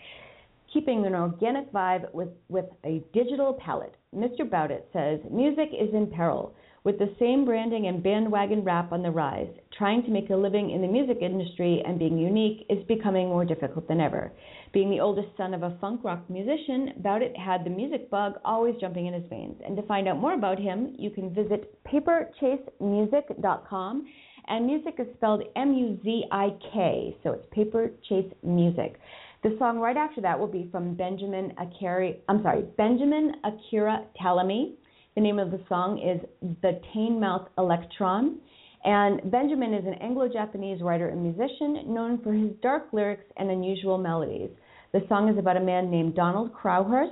keeping 0.74 1.06
an 1.06 1.16
organic 1.16 1.72
vibe 1.72 2.14
with, 2.14 2.30
with 2.50 2.66
a 2.84 3.02
digital 3.14 3.54
palette. 3.54 3.96
Mr. 4.14 4.50
Bout 4.50 4.72
It 4.72 4.90
says 4.92 5.20
music 5.32 5.70
is 5.72 5.94
in 5.94 6.08
peril. 6.08 6.54
With 6.84 6.98
the 6.98 7.14
same 7.20 7.46
branding 7.46 7.86
and 7.86 8.02
bandwagon 8.02 8.64
rap 8.64 8.92
on 8.92 9.04
the 9.04 9.12
rise, 9.12 9.54
trying 9.78 10.02
to 10.02 10.10
make 10.10 10.32
a 10.32 10.36
living 10.36 10.72
in 10.72 10.82
the 10.82 10.88
music 10.88 11.20
industry 11.22 11.84
and 11.86 12.00
being 12.00 12.18
unique 12.18 12.66
is 12.72 12.84
becoming 12.88 13.28
more 13.28 13.46
difficult 13.46 13.88
than 13.88 14.02
ever. 14.02 14.32
Being 14.74 14.90
the 14.90 15.00
oldest 15.00 15.28
son 15.38 15.54
of 15.54 15.62
a 15.62 15.78
funk 15.80 16.04
rock 16.04 16.28
musician, 16.28 16.94
Bout 16.98 17.22
It 17.22 17.38
had 17.38 17.64
the 17.64 17.70
music 17.70 18.10
bug 18.10 18.40
always 18.44 18.74
jumping 18.82 19.06
in 19.06 19.14
his 19.14 19.30
veins. 19.30 19.62
And 19.64 19.76
to 19.76 19.84
find 19.84 20.08
out 20.08 20.18
more 20.18 20.34
about 20.34 20.58
him, 20.58 20.96
you 20.98 21.12
can 21.12 21.32
visit 21.36 21.72
paperchasemusic.com. 21.86 24.08
And 24.48 24.66
music 24.66 24.96
is 24.98 25.06
spelled 25.18 25.44
M 25.56 25.76
U 25.76 26.00
Z 26.04 26.26
I 26.32 26.50
K, 26.74 27.16
so 27.22 27.34
it's 27.34 27.46
Paper 27.52 27.92
Chase 28.10 28.34
Music. 28.42 29.00
The 29.44 29.56
song 29.60 29.78
right 29.78 29.98
after 29.98 30.20
that 30.22 30.40
will 30.40 30.48
be 30.48 30.68
from 30.72 30.96
Benjamin 30.96 31.54
Akari, 31.60 32.16
I'm 32.28 32.42
sorry, 32.42 32.64
Benjamin 32.76 33.34
Akira 33.44 34.06
Tallamy. 34.20 34.78
The 35.16 35.22
name 35.22 35.40
of 35.40 35.52
the 35.52 35.60
song 35.68 36.00
is 36.00 36.22
The 36.62 36.80
Teignmouth 36.94 37.48
Electron. 37.58 38.40
And 38.86 39.30
Benjamin 39.30 39.74
is 39.74 39.86
an 39.86 39.96
Anglo 39.96 40.30
Japanese 40.30 40.82
writer 40.82 41.10
and 41.10 41.22
musician 41.22 41.94
known 41.94 42.22
for 42.24 42.32
his 42.32 42.52
dark 42.64 42.88
lyrics 42.94 43.26
and 43.36 43.52
unusual 43.52 43.98
melodies. 43.98 44.50
The 44.94 45.02
song 45.10 45.28
is 45.28 45.38
about 45.38 45.58
a 45.58 45.62
man 45.62 45.92
named 45.92 46.16
Donald 46.16 46.54
Crowhurst, 46.54 47.12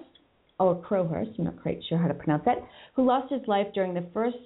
or 0.60 0.82
Crowhurst, 0.82 1.32
I'm 1.38 1.46
not 1.46 1.62
quite 1.62 1.82
sure 1.90 1.98
how 1.98 2.08
to 2.08 2.14
pronounce 2.14 2.46
that, 2.46 2.58
who 2.96 3.06
lost 3.06 3.34
his 3.34 3.46
life 3.48 3.68
during 3.74 3.94
the 3.94 4.08
first 4.14 4.38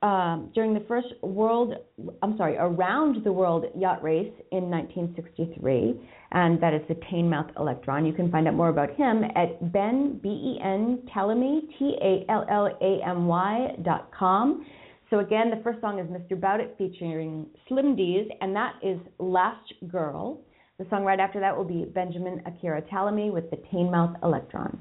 um, 0.00 0.50
during 0.54 0.74
the 0.74 0.84
first 0.86 1.08
world, 1.22 1.74
I'm 2.22 2.36
sorry, 2.36 2.56
around 2.56 3.24
the 3.24 3.32
world 3.32 3.64
yacht 3.76 4.02
race 4.02 4.32
in 4.52 4.70
1963, 4.70 6.00
and 6.30 6.62
that 6.62 6.72
is 6.72 6.82
the 6.88 6.94
Teignmouth 6.94 7.50
Electron. 7.58 8.06
You 8.06 8.12
can 8.12 8.30
find 8.30 8.46
out 8.46 8.54
more 8.54 8.68
about 8.68 8.94
him 8.94 9.24
at 9.34 9.72
Ben 9.72 10.20
B 10.22 10.28
E 10.28 10.60
N 10.62 11.02
Tallamy 11.12 11.62
T 11.78 11.96
A 12.00 12.30
L 12.30 12.46
L 12.48 12.66
A 12.80 13.08
M 13.08 13.26
Y 13.26 13.76
dot 13.82 14.10
com. 14.16 14.64
So 15.10 15.18
again, 15.18 15.50
the 15.50 15.60
first 15.64 15.80
song 15.80 15.98
is 15.98 16.06
Mr. 16.06 16.38
Bout 16.38 16.60
It 16.60 16.76
featuring 16.78 17.46
Slim 17.66 17.96
Deez, 17.96 18.28
and 18.40 18.54
that 18.54 18.74
is 18.82 18.98
Last 19.18 19.72
Girl. 19.90 20.40
The 20.78 20.86
song 20.90 21.02
right 21.02 21.18
after 21.18 21.40
that 21.40 21.56
will 21.56 21.64
be 21.64 21.86
Benjamin 21.86 22.40
Akira 22.46 22.82
Tallamy 22.82 23.32
with 23.32 23.50
the 23.50 23.56
Teignmouth 23.56 24.22
Electron. 24.22 24.78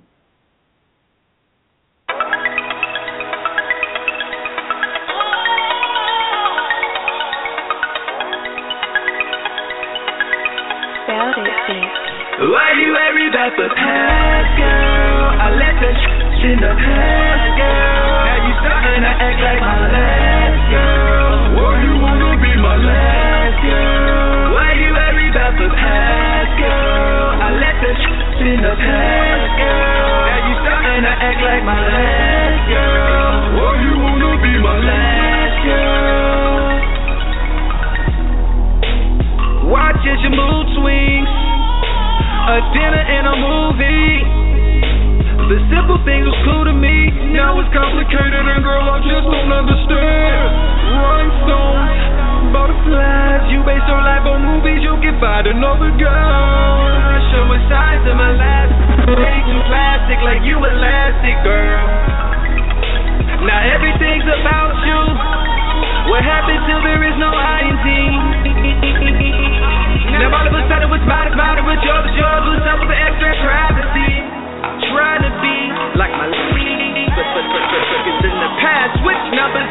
Bout 11.08 11.38
It 11.40 11.58
Beat. 11.68 11.96
Why 12.52 12.68
you 12.78 12.92
worry 12.94 13.28
about 13.32 13.54
the 13.58 13.68
past, 13.74 14.50
girl? 14.60 15.42
I 15.42 15.48
let 15.58 15.76
the 15.82 15.92
sh- 15.96 16.44
in 16.52 16.58
the 16.62 16.74
past, 16.76 17.48
girl. 17.58 18.26
Now 18.28 18.38
you 18.46 18.54
starting 18.62 19.02
to 19.08 19.12
act 19.26 19.40
like 19.42 19.62
my 19.64 19.80
last 19.96 20.62
girl. 20.70 21.64
Or 21.64 21.72
you 21.82 21.94
wanna 22.04 22.32
be 22.44 22.52
my 22.60 22.76
last 22.78 23.58
girl? 23.64 24.54
Why 24.54 24.70
you 24.78 24.90
worry 24.94 25.28
about 25.32 25.54
the 25.58 25.70
past, 25.72 26.52
girl? 26.62 27.28
I 27.42 27.48
let 27.64 27.76
the 27.82 27.92
sh- 27.98 28.42
in 28.52 28.58
the 28.62 28.76
past, 28.76 29.52
girl. 29.58 30.26
Now 30.28 30.40
you 30.48 30.54
starting 30.62 31.02
to 31.08 31.14
act 31.26 31.40
like 31.42 31.64
my 31.64 31.82
last 31.88 32.62
girl. 32.70 33.64
Or 33.66 33.72
you 33.82 33.94
wanna 33.98 34.32
be 34.44 34.54
my 34.62 34.76
last 34.78 35.58
girl? 35.66 36.47
As 39.98 40.22
your 40.22 40.30
mood 40.30 40.68
swings. 40.78 41.30
A 42.48 42.58
dinner 42.70 43.02
and 43.02 43.26
a 43.28 43.36
movie. 43.38 44.14
The 45.50 45.58
simple 45.74 45.98
things 46.06 46.26
was 46.26 46.38
cool 46.46 46.66
to 46.70 46.76
me. 46.78 47.34
Now 47.34 47.58
it's 47.58 47.70
complicated 47.74 48.46
and 48.46 48.62
girl, 48.62 48.86
I 48.94 49.02
just 49.02 49.26
don't 49.26 49.52
understand. 49.52 50.46
Rhinestones, 51.02 51.98
butterflies. 52.54 53.50
You 53.50 53.66
base 53.66 53.86
your 53.90 54.02
life 54.06 54.26
on 54.26 54.42
movies, 54.46 54.86
you 54.86 54.96
can 55.02 55.18
find 55.18 55.50
another 55.50 55.90
girl. 55.98 56.42
Showing 57.34 57.64
signs 57.66 58.06
of 58.06 58.18
my 58.18 58.34
last. 58.38 58.74
Way 59.02 59.38
too 59.50 59.62
plastic, 59.66 60.22
like 60.22 60.46
you 60.46 60.62
elastic, 60.62 61.36
girl. 61.42 61.86
Now 63.50 63.60
everything's 63.66 64.30
about 64.30 64.78
you. 64.82 65.02
What 66.10 66.22
happens 66.22 66.62
till 66.70 66.82
there 66.86 67.02
is 67.06 67.18
no 67.18 67.34
INT? 67.34 69.27
Now 70.18 70.34
all 70.34 70.48
of 70.50 70.54
a 70.54 70.62
sudden 70.70 70.90
what's 70.90 71.06
mine 71.06 71.30
and 71.62 71.66
what's 71.68 71.84
yours 71.86 72.06
is 72.10 72.16
yours. 72.18 72.44
What's 72.50 72.66
up 72.66 72.80
with 72.82 72.90
the 72.90 72.98
extra 72.98 73.32
privacy? 73.46 74.12
I'm 74.66 74.78
trying 74.90 75.22
to 75.24 75.32
be 75.46 75.56
like 75.98 76.14
my 76.18 76.28
lady, 76.34 77.06
but 77.14 77.28
but 77.38 77.46
but 77.54 77.64
but, 77.70 77.84
but 77.86 78.02
it's 78.10 78.24
in 78.26 78.36
the 78.42 78.52
past. 78.62 78.92
Switch 79.02 79.26
numbers, 79.38 79.70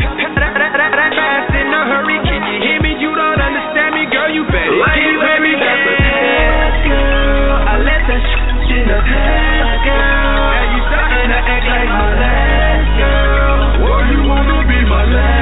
fast 1.18 1.50
in 1.54 1.68
a 1.74 1.82
hurry. 1.90 2.18
Can 2.30 2.40
you 2.46 2.56
hear 2.62 2.78
me? 2.80 2.94
You 3.02 3.10
don't 3.14 3.40
understand 3.42 3.90
me, 3.98 4.06
girl. 4.10 4.30
You 4.30 4.42
better 4.46 4.70
get 4.70 5.02
you 5.02 5.18
with 5.18 5.40
me, 5.42 5.52
about 5.58 5.78
the 5.82 5.94
past, 5.98 6.78
girl. 6.86 7.54
I 7.66 7.74
let 7.82 8.02
that 8.06 8.22
sh- 8.22 8.70
in 8.70 8.82
the 8.86 8.98
past, 9.02 9.74
girl. 9.82 10.46
Now 10.46 10.64
you 10.70 10.80
starting 10.86 11.30
to 11.34 11.40
act 11.42 11.66
like 11.66 11.90
my 11.90 12.10
last 12.22 12.88
girl. 13.02 13.58
Or 13.82 13.98
you 14.14 14.20
wanna 14.30 14.58
be 14.70 14.78
my 14.86 15.04
last 15.10 15.35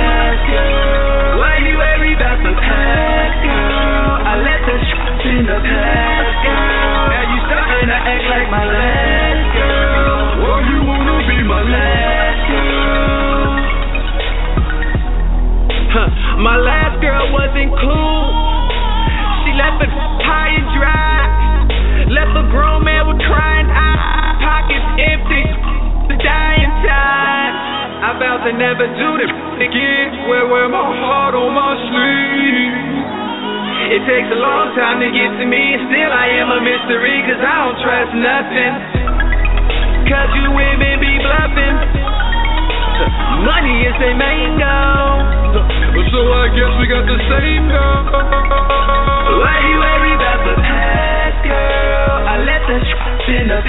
girl. 5.62 7.10
Now 7.10 7.24
you 7.30 7.38
act 7.94 8.26
like 8.30 8.48
my 8.50 8.64
last 8.66 9.44
girl. 9.54 10.48
Or 10.48 10.58
you 10.66 10.78
wanna 10.82 11.18
be 11.28 11.38
my 11.46 11.62
last 11.62 12.40
girl? 12.50 13.48
Huh, 15.94 16.10
my 16.42 16.56
last 16.58 16.96
girl 16.98 17.30
wasn't 17.30 17.70
cool. 17.78 18.24
She 19.46 19.50
left 19.54 19.78
and 19.78 19.92
dry. 20.74 21.22
Left 22.10 22.34
a 22.34 22.44
grown 22.50 22.84
man 22.84 23.08
with 23.08 23.20
crying 23.24 23.70
eyes, 23.70 24.36
pockets 24.42 24.88
empty, 24.98 25.44
dying. 26.22 26.54
I 28.04 28.12
vowed 28.20 28.44
to 28.44 28.52
never 28.52 28.84
do 28.84 29.08
this 29.16 29.32
again. 29.64 29.93
It 33.94 34.02
takes 34.10 34.26
a 34.26 34.40
long 34.42 34.74
time 34.74 34.98
to 34.98 35.06
get 35.06 35.30
to 35.38 35.46
me, 35.46 35.78
still 35.86 36.10
I 36.10 36.26
am 36.42 36.50
a 36.50 36.58
mystery, 36.58 37.14
cause 37.30 37.38
I 37.38 37.54
don't 37.62 37.78
trust 37.78 38.10
nothing. 38.10 38.74
Cause 40.10 40.30
you 40.34 40.50
women 40.50 40.98
be 40.98 41.14
bluffing. 41.22 41.78
Money 43.46 43.86
is 43.86 43.94
their 44.02 44.18
main 44.18 44.58
goal. 44.58 45.14
So 46.10 46.20
I 46.26 46.50
guess 46.58 46.74
we 46.82 46.90
got 46.90 47.06
the 47.06 47.18
same 47.38 47.70
goal. 47.70 48.02
Why 49.38 49.62
you 49.62 49.78
worry 49.78 50.12
about 50.18 50.42
the 50.42 50.54
past, 50.58 51.38
girl? 51.46 52.18
I 52.18 52.42
let 52.42 52.66
the 52.66 52.82
us 52.82 53.30
in 53.30 53.46
the 53.46 53.64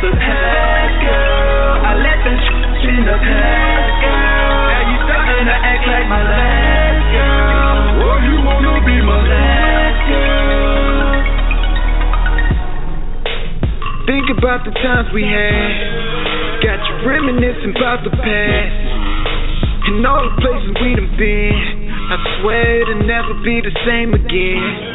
up 0.00 0.12
the 0.12 0.16
past, 0.16 0.96
girl. 1.04 1.76
I 1.84 1.92
left 2.00 2.24
that 2.24 2.40
shit 2.80 2.88
in 2.88 3.04
the 3.04 3.18
past, 3.20 3.92
girl. 4.00 4.64
Now 4.72 4.82
you 4.88 4.96
starting 5.04 5.44
to 5.44 5.56
act 5.60 5.84
like 5.84 6.08
my 6.08 6.22
last 6.24 7.04
girl. 7.12 8.00
Well, 8.00 8.20
you 8.24 8.36
wanna 8.40 8.80
be 8.88 8.96
my 9.04 9.20
last 9.28 10.00
girl. 10.08 11.20
Think 14.08 14.26
about 14.40 14.64
the 14.64 14.72
times 14.80 15.12
we 15.12 15.22
had. 15.28 16.64
Got 16.64 16.80
you 16.80 16.94
reminiscing 17.04 17.76
about 17.76 18.00
the 18.04 18.10
past. 18.16 18.76
And 19.84 20.06
all 20.06 20.24
the 20.24 20.34
places 20.40 20.72
we 20.80 20.96
done 20.96 21.12
been. 21.20 21.60
I 22.08 22.16
swear 22.40 22.80
it'll 22.82 23.04
never 23.04 23.34
be 23.44 23.60
the 23.60 23.74
same 23.84 24.14
again. 24.14 24.89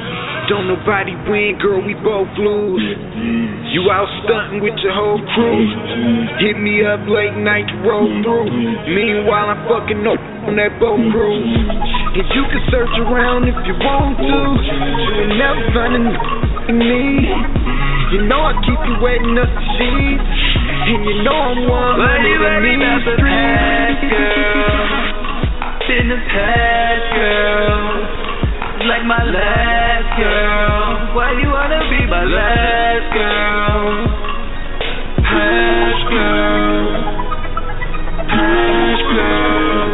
Don't 0.46 0.70
nobody 0.70 1.18
win, 1.26 1.58
girl, 1.58 1.82
we 1.82 1.98
both 2.06 2.30
lose. 2.38 2.86
You 3.74 3.90
out 3.90 4.06
stunting 4.22 4.62
with 4.62 4.78
your 4.86 4.94
whole 4.94 5.18
crew. 5.34 5.66
Hit 6.38 6.62
me 6.62 6.86
up 6.86 7.02
late 7.10 7.34
night 7.42 7.66
to 7.66 7.78
roll 7.82 8.06
through. 8.22 8.54
Meanwhile, 8.94 9.50
I'm 9.50 9.66
fucking 9.66 10.06
up 10.06 10.22
on 10.46 10.54
that 10.62 10.78
boat 10.78 11.02
cruise. 11.10 11.50
And 11.50 12.28
you 12.30 12.44
can 12.54 12.62
search 12.70 12.94
around 12.94 13.50
if 13.50 13.58
you 13.66 13.74
want 13.74 14.22
to. 14.22 14.38
You 14.62 15.18
ain't 15.26 15.34
never 15.42 15.66
finding 15.74 16.14
me. 16.78 17.26
You 18.14 18.30
know 18.30 18.46
I 18.46 18.54
keep 18.62 18.82
you 18.86 19.02
waiting 19.02 19.34
up 19.42 19.50
the 19.50 19.66
sheets. 19.82 20.30
And 20.94 21.02
you 21.10 21.26
know 21.26 21.42
I'm 21.42 21.58
one 21.66 22.06
of 22.06 23.02
the 23.02 23.18
streets. 23.18 24.14
girl. 24.14 24.94
Been 25.90 26.06
the 26.14 26.22
past, 26.30 27.06
girl 27.18 28.25
like 28.88 29.06
my 29.06 29.24
last 29.24 30.10
girl. 30.18 31.16
Why 31.18 31.34
you 31.42 31.50
wanna 31.50 31.82
be 31.90 32.06
my 32.06 32.22
last 32.22 33.08
girl? 33.18 34.06
Past 35.26 36.02
girl. 36.14 36.86
Past 38.30 39.06
girl. 39.10 39.90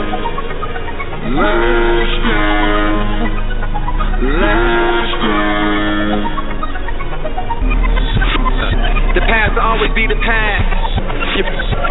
Last 1.40 2.16
girl. 2.28 2.92
Last 4.44 5.14
girl. 5.24 6.20
The 9.16 9.24
past 9.24 9.56
will 9.56 9.64
always 9.64 9.92
be 9.96 10.04
the 10.08 10.20
past. 10.20 10.68
You 11.40 11.44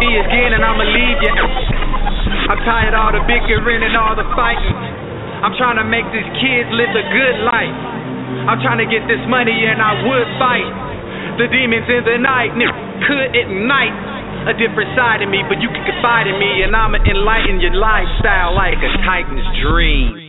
me 0.05 0.21
again 0.21 0.53
and 0.53 0.61
I'ma 0.63 0.85
leave 0.85 1.17
you. 1.17 1.33
I'm 2.45 2.61
tired 2.61 2.93
of 2.93 2.99
all 3.01 3.11
the 3.11 3.25
bickering 3.25 3.81
and 3.81 3.97
all 3.97 4.15
the 4.15 4.25
fighting. 4.37 5.00
I'm 5.41 5.57
trying 5.57 5.81
to 5.81 5.87
make 5.87 6.05
these 6.13 6.29
kids 6.37 6.69
live 6.69 6.93
a 6.93 7.05
good 7.09 7.37
life. 7.49 7.77
I'm 8.45 8.61
trying 8.61 8.77
to 8.77 8.85
get 8.85 9.09
this 9.09 9.21
money 9.25 9.65
and 9.65 9.81
I 9.81 10.05
would 10.05 10.27
fight 10.37 10.69
the 11.41 11.49
demons 11.49 11.89
in 11.89 12.05
the 12.05 12.21
night. 12.21 12.53
Could 13.09 13.33
ignite 13.33 13.97
a 14.45 14.53
different 14.53 14.93
side 14.93 15.25
of 15.25 15.29
me, 15.33 15.41
but 15.49 15.57
you 15.57 15.69
can 15.73 15.81
confide 15.81 16.29
in 16.29 16.37
me 16.37 16.61
and 16.61 16.77
I'ma 16.77 17.01
enlighten 17.01 17.57
your 17.57 17.73
lifestyle 17.73 18.53
like 18.53 18.77
a 18.77 18.91
Titan's 19.01 19.49
dream. 19.65 20.20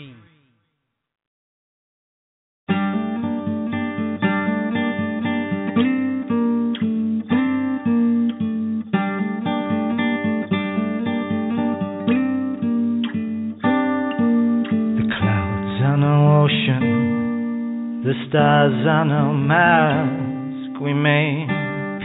Stars 18.83 18.87
are 18.89 19.05
no 19.05 19.33
mask. 19.33 20.81
We 20.81 20.93
may 20.93 21.47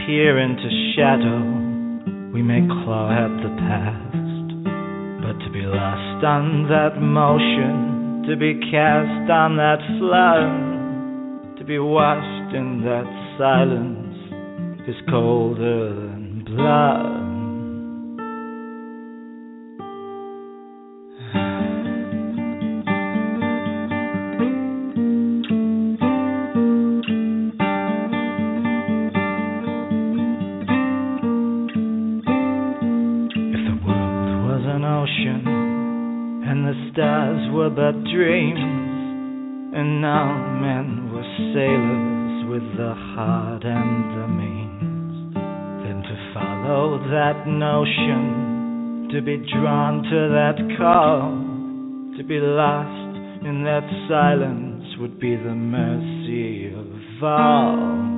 peer 0.06 0.38
into 0.38 0.68
shadow. 0.94 2.32
We 2.32 2.42
may 2.42 2.60
claw 2.66 3.10
at 3.10 3.42
the 3.42 3.50
past. 3.58 4.64
But 5.22 5.44
to 5.44 5.50
be 5.52 5.62
lost 5.62 6.24
on 6.24 6.68
that 6.68 7.00
motion, 7.00 8.24
to 8.28 8.36
be 8.36 8.60
cast 8.70 9.30
on 9.30 9.56
that 9.56 9.80
flood, 9.98 11.58
to 11.58 11.64
be 11.64 11.78
washed 11.78 12.54
in 12.54 12.82
that 12.84 13.06
silence 13.38 14.88
is 14.88 14.96
colder 15.10 15.94
than 15.94 16.44
blood. 16.46 17.27
Now 40.00 40.58
men 40.60 41.12
were 41.12 41.26
sailors 41.54 42.46
with 42.50 42.76
the 42.76 42.94
heart 43.14 43.64
and 43.64 44.04
the 44.14 44.28
means. 44.28 45.34
Then 45.34 46.02
to 46.02 46.32
follow 46.34 46.98
that 47.10 47.46
notion, 47.46 49.08
to 49.12 49.22
be 49.22 49.36
drawn 49.52 50.02
to 50.02 50.28
that 50.38 50.58
call, 50.78 52.16
to 52.16 52.22
be 52.24 52.38
lost 52.38 53.46
in 53.46 53.64
that 53.64 53.86
silence 54.08 54.84
would 55.00 55.18
be 55.18 55.34
the 55.34 55.54
mercy 55.54 56.72
of 56.74 57.22
all. 57.22 58.17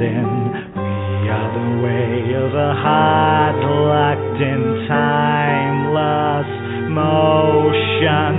in. 0.00 0.30
We 0.74 1.28
are 1.28 1.50
the 1.52 1.70
way 1.82 2.34
of 2.34 2.54
a 2.54 2.72
heart 2.74 3.60
locked 3.62 4.40
in 4.40 4.86
timeless 4.88 6.50
motion. 6.90 8.34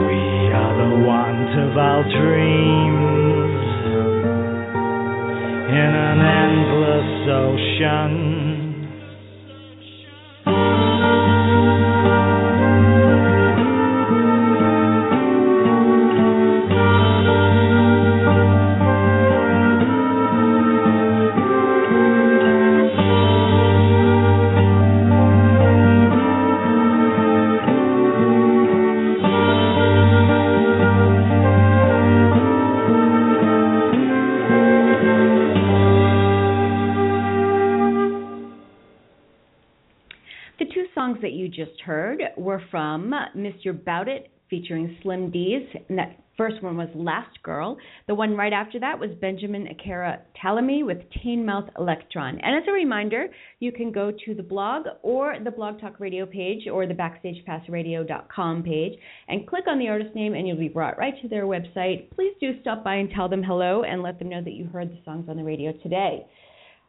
We 0.00 0.52
are 0.52 0.74
the 0.76 0.92
want 1.06 1.52
of 1.66 1.76
our 1.76 2.02
dreams 2.04 3.62
in 5.72 5.92
an 5.96 6.20
endless 6.20 7.12
ocean. 7.28 8.21
Were 42.36 42.62
from 42.70 43.12
Mr. 43.36 43.84
Bout 43.84 44.08
It 44.08 44.30
featuring 44.48 44.96
Slim 45.02 45.32
Deez, 45.32 45.66
and 45.88 45.98
that 45.98 46.18
first 46.36 46.62
one 46.62 46.76
was 46.76 46.88
Last 46.94 47.42
Girl. 47.42 47.76
The 48.06 48.14
one 48.14 48.36
right 48.36 48.52
after 48.52 48.78
that 48.80 48.98
was 48.98 49.10
Benjamin 49.20 49.66
Akira 49.68 50.20
Tallamy 50.42 50.84
with 50.84 50.98
Mouth 51.24 51.70
Electron. 51.78 52.38
And 52.38 52.56
as 52.56 52.64
a 52.68 52.72
reminder, 52.72 53.28
you 53.60 53.72
can 53.72 53.92
go 53.92 54.10
to 54.10 54.34
the 54.34 54.42
blog 54.42 54.84
or 55.02 55.36
the 55.42 55.50
Blog 55.50 55.80
Talk 55.80 56.00
Radio 56.00 56.26
page 56.26 56.68
or 56.70 56.86
the 56.86 56.94
BackstagePassRadio.com 56.94 58.62
page 58.62 58.98
and 59.28 59.46
click 59.46 59.64
on 59.66 59.78
the 59.78 59.88
artist 59.88 60.14
name, 60.14 60.34
and 60.34 60.46
you'll 60.46 60.58
be 60.58 60.68
brought 60.68 60.98
right 60.98 61.14
to 61.22 61.28
their 61.28 61.44
website. 61.44 62.10
Please 62.10 62.34
do 62.40 62.60
stop 62.60 62.84
by 62.84 62.96
and 62.96 63.10
tell 63.10 63.28
them 63.28 63.42
hello 63.42 63.84
and 63.84 64.02
let 64.02 64.18
them 64.18 64.28
know 64.28 64.42
that 64.42 64.52
you 64.52 64.66
heard 64.66 64.90
the 64.90 64.98
songs 65.04 65.28
on 65.28 65.36
the 65.36 65.44
radio 65.44 65.72
today. 65.82 66.26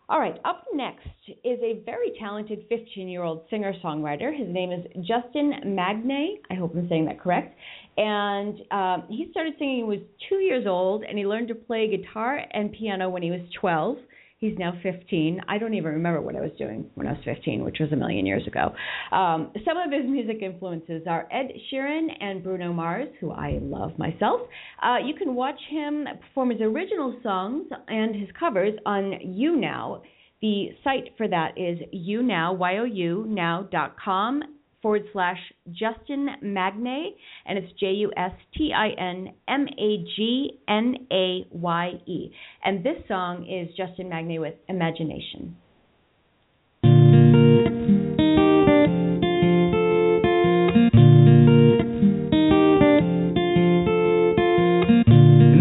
All 0.10 0.20
right, 0.20 0.38
up 0.44 0.66
next 0.74 1.08
is 1.46 1.60
a 1.62 1.82
very 1.86 2.12
talented 2.20 2.66
15 2.68 3.08
year 3.08 3.24
old 3.24 3.44
singer 3.50 3.74
songwriter. 3.82 4.38
His 4.38 4.48
name 4.50 4.72
is 4.72 4.86
Justin 4.98 5.54
Magnaye. 5.66 6.40
I 6.52 6.56
hope 6.56 6.74
I'm 6.76 6.90
saying 6.90 7.06
that 7.06 7.22
correct. 7.22 7.58
And 7.96 8.60
um, 8.72 9.04
he 9.08 9.28
started 9.32 9.54
singing 9.58 9.88
when 9.88 10.00
he 10.00 10.04
was 10.04 10.10
two 10.28 10.40
years 10.40 10.66
old, 10.68 11.04
and 11.04 11.18
he 11.18 11.26
learned 11.26 11.48
to 11.50 11.56
play 11.56 11.88
guitar 11.88 12.42
and 12.52 12.74
piano 12.74 13.10
when 13.10 13.24
he 13.24 13.32
was 13.32 13.40
12. 13.62 13.98
He's 14.44 14.58
now 14.58 14.74
15. 14.84 15.40
I 15.48 15.58
don't 15.58 15.74
even 15.74 15.94
remember 15.94 16.20
what 16.20 16.36
I 16.36 16.42
was 16.42 16.52
doing 16.58 16.92
when 16.96 17.08
I 17.08 17.14
was 17.14 17.22
15, 17.24 17.64
which 17.64 17.78
was 17.80 17.94
a 17.94 17.96
million 17.96 18.26
years 18.26 18.46
ago. 18.46 18.76
Um, 19.14 19.54
some 19.64 19.78
of 19.78 19.90
his 19.90 20.04
music 20.04 20.40
influences 20.42 21.04
are 21.08 21.30
Ed 21.32 21.48
Sheeran 21.72 22.10
and 22.20 22.44
Bruno 22.44 22.74
Mars, 22.74 23.08
who 23.22 23.32
I 23.32 23.60
love 23.62 23.98
myself. 23.98 24.42
Uh, 24.86 24.98
you 24.98 25.14
can 25.14 25.36
watch 25.36 25.62
him 25.70 26.06
perform 26.20 26.50
his 26.50 26.60
original 26.60 27.18
songs 27.24 27.68
and 27.88 28.14
his 28.14 28.28
covers 28.38 28.74
on 28.86 29.14
YouNow. 29.26 30.02
The 30.42 30.72
site 30.84 31.12
for 31.16 31.30
that 31.30 31.58
is 31.58 31.80
younow, 31.94 32.58
Y-O-U, 32.58 33.26
now.com 33.30 34.44
forward 34.84 35.06
slash 35.14 35.40
Justin 35.72 36.28
Magnaye, 36.44 37.16
and 37.48 37.58
it's 37.58 37.72
J 37.80 37.88
U 37.88 38.12
S 38.16 38.34
T 38.56 38.72
I 38.76 38.90
N 38.90 39.34
M 39.48 39.66
A 39.68 40.06
G 40.16 40.60
N 40.68 41.08
A 41.12 41.48
Y 41.52 41.92
E. 42.06 42.32
And 42.64 42.84
this 42.84 42.98
song 43.08 43.48
is 43.50 43.76
Justin 43.76 44.10
Magnaye 44.10 44.40
with 44.40 44.54
Imagination. 44.68 45.56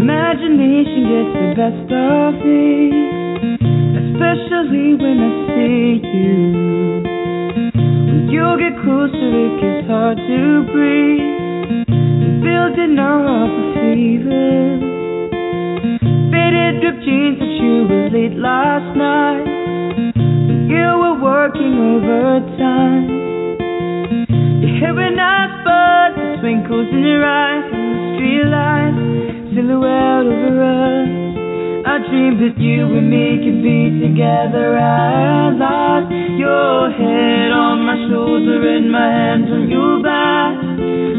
Imagination 0.03 1.01
gets 1.13 1.33
the 1.39 1.53
best 1.55 1.89
of 1.93 2.33
me, 2.43 2.91
especially 4.03 4.95
when 4.99 5.17
I 5.21 5.31
see 5.55 6.01
you. 6.17 7.12
You 8.33 8.57
get 8.57 8.73
closer, 8.81 9.29
it 9.45 9.61
gets 9.61 9.85
hard 9.85 10.17
to 10.17 10.65
breathe. 10.73 11.85
Building 12.41 12.97
up 12.97 13.45
a 13.45 13.77
fever. 13.77 14.81
Faded 16.33 16.81
drip 16.81 16.97
jeans 17.05 17.37
that 17.37 17.53
you 17.61 17.85
were 17.85 18.09
late 18.09 18.33
last 18.33 18.89
night. 18.97 19.45
You 20.65 20.87
were 20.97 21.21
working 21.21 21.77
overtime. 21.77 23.05
Your 24.65 24.73
hair 24.81 24.97
and 24.97 25.15
nice, 25.15 25.53
but 25.61 26.17
the 26.17 26.37
twinkles 26.41 26.89
in 26.89 27.05
your 27.05 27.23
eyes 27.23 27.69
and 27.69 27.85
the 27.93 28.17
street 28.17 28.49
lights 28.49 28.97
silhouette 29.53 30.25
over 30.25 30.57
us. 30.73 31.32
I 31.85 31.99
dreamed 32.09 32.39
that 32.39 32.55
you 32.57 32.87
and 32.95 33.09
me 33.11 33.43
could 33.43 33.59
be 33.59 33.99
together 33.99 34.77
at 34.79 35.59
last. 35.59 36.07
Your 36.39 36.89
head 36.89 37.51
on 37.51 37.83
my 37.83 38.07
shoulder 38.07 38.55
and 38.63 38.87
my 38.89 39.03
hands 39.03 39.51
on 39.51 39.67
your 39.67 39.99
back. 39.99 40.55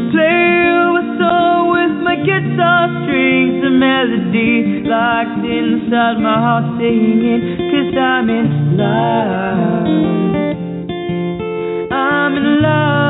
Play 0.09 0.65
a 0.89 1.05
song 1.21 1.69
with 1.69 2.01
my 2.01 2.17
guitar 2.17 2.89
strings, 3.05 3.61
a 3.61 3.69
melody 3.69 4.81
locked 4.89 5.45
inside 5.45 6.17
my 6.17 6.33
heart 6.33 6.65
singing, 6.81 7.61
cause 7.69 7.93
I'm 7.93 8.25
in 8.25 8.75
love. 8.75 9.85
I'm 11.93 12.33
in 12.41 12.61
love. 12.65 13.05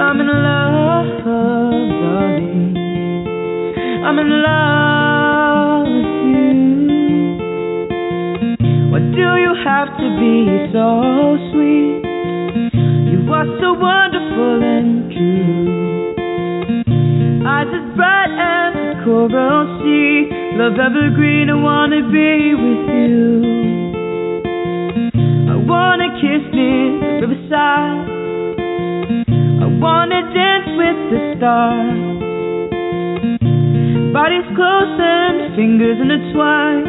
I'm 0.00 0.16
in 0.20 0.26
love, 0.26 0.73
I'm 4.04 4.18
in 4.18 4.28
love 4.42 5.88
with 5.88 6.12
you. 6.28 6.52
Why 8.92 9.00
do 9.00 9.28
you 9.40 9.52
have 9.64 9.96
to 9.96 10.06
be 10.20 10.68
so 10.76 11.40
sweet? 11.48 12.04
You 13.08 13.24
are 13.32 13.48
so 13.64 13.72
wonderful 13.80 14.60
and 14.60 15.08
true. 15.08 16.12
Eyes 17.48 17.72
as 17.72 17.96
bright 17.96 18.28
as 18.36 18.76
the 18.76 19.00
coral 19.04 19.80
sea. 19.80 20.28
Love 20.60 20.76
evergreen, 20.78 21.48
I 21.48 21.54
wanna 21.54 22.02
be 22.12 22.54
with 22.60 22.88
you. 23.00 23.40
I 25.48 25.56
wanna 25.64 26.12
kiss 26.20 26.44
near 26.52 27.00
the 27.00 27.26
riverside. 27.26 28.04
I 29.64 29.66
wanna 29.80 30.20
dance 30.34 30.68
with 30.76 30.98
the 31.08 31.20
stars. 31.38 32.03
Bodies 34.14 34.46
close 34.54 34.94
and 34.94 35.56
fingers 35.58 35.98
intertwined, 35.98 36.86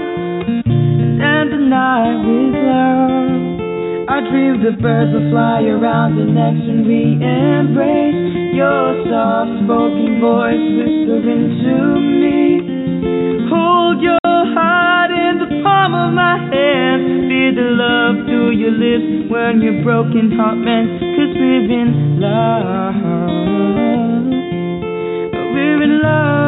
and 0.62 1.50
the 1.50 1.58
night 1.58 2.22
with 2.22 2.54
love. 2.54 4.06
I 4.14 4.22
dream 4.30 4.62
the 4.62 4.78
birds 4.78 5.10
will 5.10 5.34
fly 5.34 5.66
around 5.66 6.22
the 6.22 6.30
next 6.30 6.62
when 6.70 6.86
we 6.86 7.18
embrace. 7.18 8.54
Your 8.54 9.10
soft 9.10 9.58
spoken 9.66 10.22
voice 10.22 10.70
whispering 10.78 11.66
to 11.66 11.98
me. 11.98 12.62
Hold 13.50 14.06
your 14.06 14.22
heart 14.54 15.10
in 15.10 15.42
the 15.42 15.50
palm 15.66 15.98
of 15.98 16.14
my 16.14 16.38
hand. 16.54 17.26
Feel 17.26 17.58
the 17.58 17.74
love 17.74 18.22
through 18.30 18.54
your 18.54 18.70
lips 18.78 19.34
when 19.34 19.66
your 19.66 19.82
broken 19.82 20.30
heart 20.38 20.62
mends. 20.62 21.02
Cause 21.02 21.34
we're 21.34 21.74
in 21.74 22.22
love. 22.22 22.94
We're 25.34 25.82
in 25.90 26.02
love. 26.06 26.45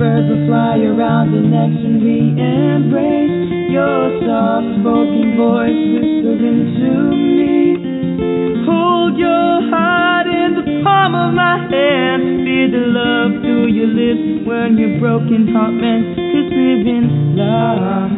Birds 0.00 0.32
will 0.32 0.48
fly 0.48 0.80
around 0.80 1.28
the 1.28 1.44
next 1.44 1.76
and 1.84 2.00
we 2.00 2.32
embrace. 2.32 3.68
Your 3.68 4.16
soft 4.24 4.80
spoken 4.80 5.36
voice 5.36 5.76
whispering 5.92 6.72
to 6.80 6.92
me. 7.12 8.64
Hold 8.64 9.20
your 9.20 9.68
heart 9.68 10.24
in 10.24 10.56
the 10.56 10.64
palm 10.80 11.12
of 11.12 11.36
my 11.36 11.68
hand. 11.68 12.48
Feel 12.48 12.72
the 12.72 12.84
love 12.88 13.44
through 13.44 13.68
your 13.76 13.92
lips 13.92 14.48
when 14.48 14.80
your 14.80 14.96
broken 15.04 15.52
heart 15.52 15.76
mends. 15.76 16.16
Cause. 16.16 16.48
I'm 16.48 16.88
in 16.88 17.36
love. 17.36 18.16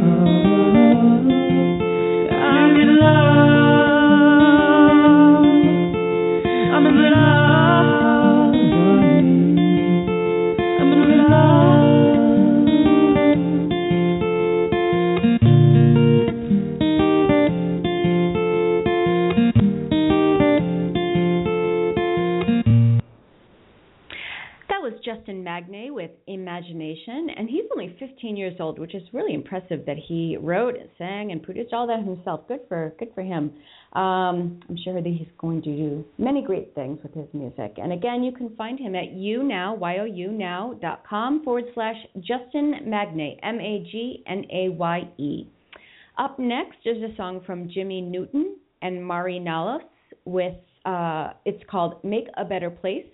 I'm 2.31 2.79
in 2.79 2.91
love. 3.03 3.92
Only 27.83 27.97
15 27.99 28.37
years 28.37 28.55
old, 28.61 28.79
which 28.79 28.95
is 28.95 29.03
really 29.13 29.35
impressive 29.35 29.85
that 29.87 29.97
he 29.97 30.37
wrote, 30.41 30.77
and 30.79 30.89
sang, 30.99 31.33
and 31.33 31.43
produced 31.43 31.73
all 31.73 31.87
that 31.89 32.05
himself. 32.05 32.47
Good 32.47 32.61
for 32.69 32.95
good 32.99 33.09
for 33.15 33.23
him. 33.23 33.53
Um, 33.95 34.61
I'm 34.69 34.77
sure 34.85 34.95
that 34.95 35.05
he's 35.05 35.27
going 35.39 35.63
to 35.63 35.77
do 35.77 36.05
many 36.17 36.43
great 36.43 36.75
things 36.75 36.99
with 37.03 37.13
his 37.13 37.27
music. 37.33 37.75
And 37.79 37.93
again, 37.93 38.23
you 38.23 38.31
can 38.33 38.55
find 38.57 38.79
him 38.79 38.95
at 38.95 39.15
younow, 39.15 39.77
Y-O-U 39.79 40.79
dot 40.81 41.03
com 41.09 41.43
forward 41.43 41.65
slash 41.75 41.97
Justin 42.21 42.75
Magnaye, 42.87 43.39
M-A-G-N-A-Y-E. 43.43 43.89
Up 46.19 46.39
next 46.39 46.79
is 46.85 47.03
a 47.03 47.17
song 47.17 47.41
from 47.45 47.69
Jimi 47.69 48.07
Newton 48.07 48.59
and 48.83 49.05
Marri 49.05 49.41
Nallos 49.41 49.81
with 50.25 50.55
uh, 50.85 51.33
it's 51.45 51.63
called 51.71 52.03
Make 52.05 52.29
a 52.37 52.45
Better 52.45 52.71
Place. 52.71 53.07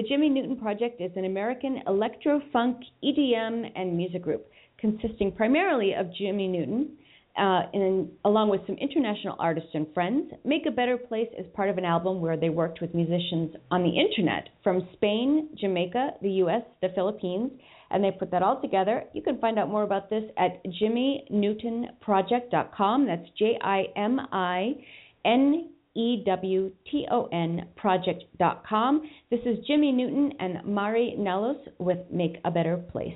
The 0.00 0.08
Jimi 0.08 0.30
Newton 0.30 0.56
Project 0.56 1.02
is 1.02 1.10
an 1.16 1.26
American 1.26 1.82
electro 1.86 2.40
funk, 2.54 2.78
EDM, 3.04 3.70
and 3.76 3.98
music 3.98 4.22
group 4.22 4.50
consisting 4.78 5.30
primarily 5.30 5.92
of 5.92 6.06
Jimi 6.06 6.48
Newton, 6.48 6.96
uh, 7.36 7.64
along 8.24 8.48
with 8.48 8.62
some 8.66 8.76
international 8.76 9.36
artists 9.38 9.68
and 9.74 9.86
friends. 9.92 10.32
Make 10.42 10.64
a 10.64 10.70
Better 10.70 10.96
Place 10.96 11.28
is 11.38 11.44
part 11.52 11.68
of 11.68 11.76
an 11.76 11.84
album 11.84 12.22
where 12.22 12.38
they 12.38 12.48
worked 12.48 12.80
with 12.80 12.94
musicians 12.94 13.54
on 13.70 13.82
the 13.82 13.90
internet 13.90 14.48
from 14.64 14.88
Spain, 14.94 15.50
Jamaica, 15.60 16.12
the 16.22 16.30
U.S., 16.44 16.62
the 16.80 16.88
Philippines, 16.94 17.50
and 17.90 18.02
they 18.02 18.10
put 18.10 18.30
that 18.30 18.42
all 18.42 18.58
together. 18.62 19.04
You 19.12 19.20
can 19.20 19.38
find 19.38 19.58
out 19.58 19.68
more 19.68 19.82
about 19.82 20.08
this 20.08 20.24
at 20.38 20.64
jiminewtonproject.com. 20.64 23.06
That's 23.06 23.28
J 23.38 23.58
I 23.60 23.84
M 23.96 24.18
I 24.32 24.76
N 25.26 25.69
E 25.94 26.22
W 26.24 26.70
T 26.90 27.06
O 27.10 27.26
N 27.32 27.66
project.com. 27.76 29.02
This 29.30 29.40
is 29.44 29.58
Jimi 29.68 29.92
Newton 29.94 30.32
and 30.38 30.64
Marri 30.64 31.16
Nallos 31.18 31.60
with 31.78 31.98
Make 32.10 32.36
a 32.44 32.50
Better 32.50 32.76
Place. 32.76 33.14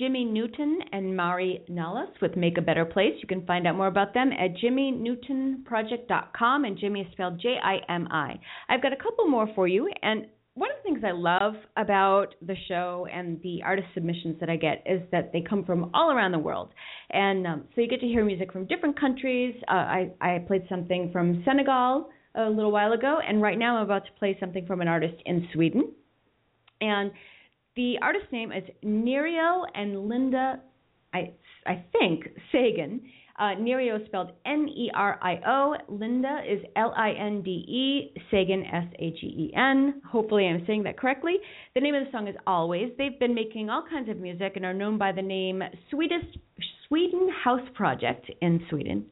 Jimi 0.00 0.30
Newton 0.30 0.78
and 0.92 1.16
Marri 1.16 1.64
Nallos 1.70 2.10
with 2.20 2.36
Make 2.36 2.58
a 2.58 2.60
Better 2.60 2.84
Place. 2.84 3.14
You 3.20 3.26
can 3.26 3.46
find 3.46 3.66
out 3.66 3.76
more 3.76 3.86
about 3.86 4.12
them 4.14 4.30
at 4.32 4.54
jiminewtonproject.com, 4.56 6.64
and 6.64 6.78
Jimmy 6.78 7.00
is 7.00 7.06
spelled 7.12 7.40
J 7.40 7.56
I 7.62 7.78
M 7.88 8.08
I. 8.10 8.38
I've 8.68 8.82
got 8.82 8.92
a 8.92 8.96
couple 8.96 9.26
more 9.28 9.48
for 9.54 9.66
you, 9.66 9.90
and 10.02 10.26
one 10.54 10.70
of 10.70 10.76
the 10.76 10.82
things 10.82 11.02
I 11.02 11.12
love 11.12 11.54
about 11.78 12.34
the 12.42 12.56
show 12.68 13.06
and 13.10 13.40
the 13.42 13.62
artist 13.64 13.88
submissions 13.94 14.38
that 14.40 14.50
I 14.50 14.56
get 14.56 14.82
is 14.84 15.00
that 15.10 15.32
they 15.32 15.40
come 15.40 15.64
from 15.64 15.90
all 15.94 16.10
around 16.10 16.32
the 16.32 16.38
world, 16.38 16.74
and 17.10 17.46
um, 17.46 17.64
so 17.74 17.80
you 17.80 17.88
get 17.88 18.00
to 18.00 18.06
hear 18.06 18.22
music 18.24 18.52
from 18.52 18.66
different 18.66 19.00
countries. 19.00 19.54
Uh, 19.68 19.72
I 19.72 20.10
I 20.20 20.44
played 20.46 20.66
something 20.68 21.10
from 21.10 21.42
Senegal 21.44 22.10
a 22.34 22.50
little 22.50 22.72
while 22.72 22.92
ago, 22.92 23.20
and 23.26 23.40
right 23.40 23.58
now 23.58 23.76
I'm 23.76 23.84
about 23.84 24.04
to 24.04 24.12
play 24.18 24.36
something 24.38 24.66
from 24.66 24.82
an 24.82 24.88
artist 24.88 25.14
in 25.24 25.48
Sweden, 25.54 25.92
and 26.82 27.10
the 27.76 27.96
artist's 28.02 28.30
name 28.32 28.52
is 28.52 28.64
Nerio 28.84 29.64
and 29.74 30.08
Linde, 30.08 30.60
I 31.14 31.32
I 31.66 31.84
think 31.92 32.24
Sagen, 32.50 33.00
uh, 33.38 33.54
Nerio 33.58 34.00
is 34.00 34.06
spelled 34.06 34.32
N 34.44 34.68
E 34.68 34.90
R 34.94 35.18
I 35.22 35.40
O. 35.46 35.74
Linde 35.88 36.44
is 36.46 36.62
L 36.76 36.92
I 36.96 37.12
N 37.12 37.42
D 37.42 37.50
E. 37.50 38.20
Sagen 38.30 38.64
S 38.72 38.86
A 38.98 39.10
G 39.12 39.26
E 39.26 39.52
N. 39.56 40.02
Hopefully, 40.06 40.46
I'm 40.46 40.64
saying 40.66 40.82
that 40.84 40.98
correctly. 40.98 41.36
The 41.74 41.80
name 41.80 41.94
of 41.94 42.04
the 42.04 42.10
song 42.12 42.28
is 42.28 42.36
Always. 42.46 42.92
They've 42.98 43.18
been 43.18 43.34
making 43.34 43.70
all 43.70 43.84
kinds 43.88 44.08
of 44.08 44.18
music 44.18 44.52
and 44.56 44.64
are 44.64 44.74
known 44.74 44.98
by 44.98 45.12
the 45.12 45.22
name 45.22 45.62
Swedish 45.90 46.24
Sweden 46.86 47.28
House 47.42 47.66
Project 47.74 48.30
in 48.42 48.64
Sweden. 48.68 49.06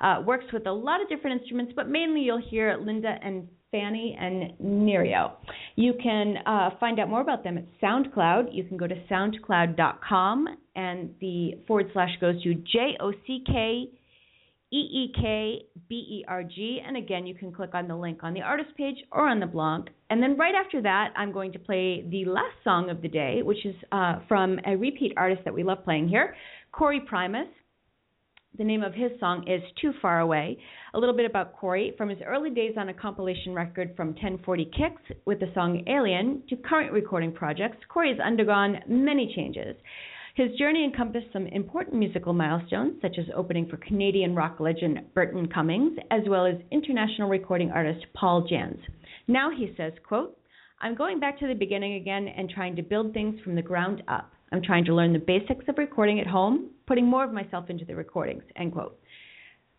Uh, 0.00 0.22
works 0.26 0.44
with 0.52 0.66
a 0.66 0.72
lot 0.72 1.00
of 1.00 1.08
different 1.08 1.40
instruments, 1.40 1.72
but 1.74 1.88
mainly 1.88 2.20
you'll 2.20 2.42
hear 2.50 2.76
Linde 2.76 3.06
and 3.22 3.48
Fanny 3.76 4.16
and 4.18 4.52
Nerio. 4.62 5.32
You 5.74 5.92
can 6.02 6.36
uh, 6.46 6.70
find 6.80 6.98
out 6.98 7.10
more 7.10 7.20
about 7.20 7.44
them 7.44 7.58
at 7.58 7.64
SoundCloud. 7.82 8.48
You 8.50 8.64
can 8.64 8.78
go 8.78 8.86
to 8.86 8.94
soundcloud.com 9.10 10.46
and 10.74 11.10
the 11.20 11.58
forward 11.66 11.90
slash 11.92 12.10
goes 12.20 12.42
to 12.42 12.54
J 12.54 12.96
O 13.00 13.12
C 13.26 13.42
K 13.46 13.84
E 14.72 14.76
E 14.76 15.12
K 15.14 15.66
B 15.90 15.94
E 15.94 16.24
R 16.26 16.42
G. 16.42 16.80
And 16.86 16.96
again, 16.96 17.26
you 17.26 17.34
can 17.34 17.52
click 17.52 17.74
on 17.74 17.86
the 17.86 17.96
link 17.96 18.20
on 18.22 18.32
the 18.32 18.40
artist 18.40 18.70
page 18.78 18.96
or 19.12 19.28
on 19.28 19.40
the 19.40 19.46
blog. 19.46 19.88
And 20.08 20.22
then 20.22 20.38
right 20.38 20.54
after 20.54 20.80
that, 20.80 21.12
I'm 21.14 21.32
going 21.32 21.52
to 21.52 21.58
play 21.58 22.06
the 22.10 22.24
last 22.24 22.56
song 22.64 22.88
of 22.88 23.02
the 23.02 23.08
day, 23.08 23.42
which 23.42 23.64
is 23.66 23.74
uh, 23.92 24.20
from 24.26 24.58
a 24.66 24.74
repeat 24.74 25.12
artist 25.18 25.42
that 25.44 25.52
we 25.52 25.64
love 25.64 25.84
playing 25.84 26.08
here, 26.08 26.34
Corey 26.72 27.00
Primus. 27.00 27.48
The 28.58 28.64
name 28.64 28.82
of 28.82 28.94
his 28.94 29.10
song 29.20 29.46
is 29.46 29.60
Too 29.82 29.92
Far 30.00 30.20
Away. 30.20 30.56
A 30.96 30.98
little 30.98 31.14
bit 31.14 31.26
about 31.26 31.52
Corey. 31.52 31.92
From 31.98 32.08
his 32.08 32.20
early 32.26 32.48
days 32.48 32.72
on 32.78 32.88
a 32.88 32.94
compilation 32.94 33.52
record 33.52 33.94
from 33.96 34.14
1040 34.14 34.64
Kicks 34.64 35.20
with 35.26 35.38
the 35.40 35.52
song 35.52 35.84
Alien 35.86 36.42
to 36.48 36.56
current 36.56 36.90
recording 36.90 37.32
projects, 37.32 37.76
Corey 37.86 38.08
has 38.08 38.18
undergone 38.18 38.78
many 38.88 39.30
changes. 39.36 39.76
His 40.36 40.56
journey 40.58 40.84
encompassed 40.84 41.26
some 41.34 41.48
important 41.48 41.96
musical 41.96 42.32
milestones, 42.32 42.94
such 43.02 43.18
as 43.18 43.26
opening 43.36 43.68
for 43.68 43.76
Canadian 43.76 44.34
rock 44.34 44.58
legend 44.58 45.00
Burton 45.12 45.46
Cummings, 45.48 45.98
as 46.10 46.22
well 46.28 46.46
as 46.46 46.54
international 46.70 47.28
recording 47.28 47.70
artist 47.70 48.06
Paul 48.14 48.48
Janz. 48.50 48.78
Now 49.28 49.50
he 49.50 49.74
says, 49.76 49.92
quote, 50.08 50.34
I'm 50.80 50.94
going 50.94 51.20
back 51.20 51.38
to 51.40 51.46
the 51.46 51.52
beginning 51.52 51.96
again 51.96 52.26
and 52.26 52.48
trying 52.48 52.74
to 52.76 52.82
build 52.82 53.12
things 53.12 53.38
from 53.44 53.54
the 53.54 53.60
ground 53.60 54.02
up. 54.08 54.32
I'm 54.50 54.62
trying 54.62 54.86
to 54.86 54.94
learn 54.94 55.12
the 55.12 55.18
basics 55.18 55.66
of 55.68 55.76
recording 55.76 56.20
at 56.20 56.26
home, 56.26 56.70
putting 56.86 57.06
more 57.06 57.24
of 57.24 57.34
myself 57.34 57.68
into 57.68 57.84
the 57.84 57.96
recordings. 57.96 58.44
End 58.56 58.72
quote. 58.72 58.98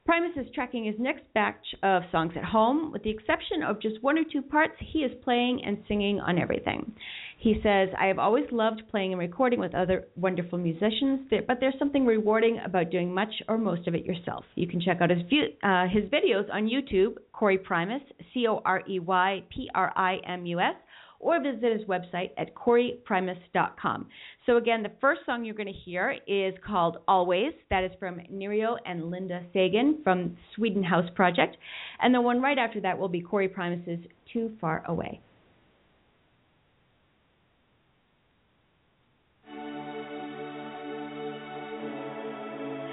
Primus 0.07 0.37
is 0.37 0.47
tracking 0.55 0.85
his 0.85 0.95
next 0.99 1.23
batch 1.33 1.65
of 1.83 2.01
songs 2.13 2.31
at 2.37 2.43
home. 2.45 2.93
With 2.93 3.03
the 3.03 3.09
exception 3.09 3.61
of 3.61 3.81
just 3.81 4.01
one 4.01 4.17
or 4.17 4.23
two 4.31 4.41
parts, 4.41 4.71
he 4.79 4.99
is 4.99 5.11
playing 5.21 5.61
and 5.65 5.83
singing 5.85 6.21
on 6.21 6.39
everything. 6.39 6.93
He 7.39 7.59
says, 7.61 7.89
I 7.99 8.05
have 8.05 8.17
always 8.17 8.45
loved 8.53 8.83
playing 8.89 9.11
and 9.11 9.19
recording 9.19 9.59
with 9.59 9.75
other 9.75 10.07
wonderful 10.15 10.59
musicians, 10.59 11.29
but 11.29 11.57
there's 11.59 11.77
something 11.77 12.05
rewarding 12.05 12.57
about 12.63 12.89
doing 12.89 13.13
much 13.13 13.33
or 13.49 13.57
most 13.57 13.85
of 13.85 13.95
it 13.95 14.05
yourself. 14.05 14.45
You 14.55 14.65
can 14.65 14.79
check 14.79 15.01
out 15.01 15.09
his, 15.09 15.23
view, 15.27 15.47
uh, 15.61 15.87
his 15.89 16.05
videos 16.05 16.49
on 16.53 16.69
YouTube, 16.69 17.17
Corey 17.33 17.57
Primus, 17.57 18.01
C 18.33 18.47
O 18.47 18.61
R 18.63 18.83
E 18.89 18.99
Y 18.99 19.43
P 19.53 19.69
R 19.75 19.91
I 19.93 20.19
M 20.25 20.45
U 20.45 20.61
S, 20.61 20.75
or 21.19 21.41
visit 21.41 21.71
his 21.71 21.87
website 21.87 22.31
at 22.37 22.53
coreyprimus.com. 22.55 24.07
So, 24.45 24.57
again, 24.57 24.83
the 24.83 24.91
first 25.01 25.21
song 25.25 25.43
you're 25.43 25.55
going 25.55 25.67
to 25.67 25.73
hear 25.73 26.15
is 26.27 26.53
called 26.65 26.97
Always. 27.07 27.53
That 27.69 27.83
is 27.83 27.91
from 27.99 28.19
Nerio 28.31 28.77
and 28.85 29.11
Linde 29.11 29.45
Sagen 29.53 29.99
from 30.03 30.37
Sweden 30.55 30.83
House 30.83 31.09
Project. 31.15 31.57
And 32.01 32.13
the 32.13 32.21
one 32.21 32.41
right 32.41 32.57
after 32.57 32.79
that 32.81 32.97
will 32.97 33.09
be 33.09 33.21
Corey 33.21 33.47
Primus's 33.47 33.99
Too 34.31 34.51
Far 34.61 34.83
Away. 34.87 35.21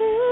Ooh. 0.01 0.24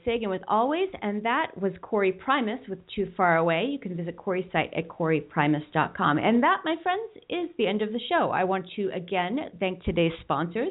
Sagen 0.06 0.30
with 0.30 0.42
Always, 0.48 0.90
and 1.02 1.24
that 1.26 1.52
was 1.60 1.72
Corey 1.82 2.12
Primus 2.12 2.60
with 2.70 2.80
Too 2.96 3.12
Far 3.16 3.38
Away. 3.38 3.66
You 3.70 3.80
can 3.80 3.96
visit 3.96 4.18
Corey's 4.18 4.46
site 4.52 4.74
at 4.76 4.88
coreyprimus.com. 4.88 6.18
And 6.18 6.44
that, 6.44 6.58
my 6.66 6.76
friends, 6.84 7.10
is 7.30 7.50
the 7.58 7.68
end 7.68 7.82
of 7.82 7.92
the 7.92 8.00
show. 8.10 8.32
I 8.32 8.44
want 8.44 8.66
to 8.76 8.90
again 8.94 9.40
thank 9.60 9.84
today's 9.84 10.12
sponsors, 10.22 10.70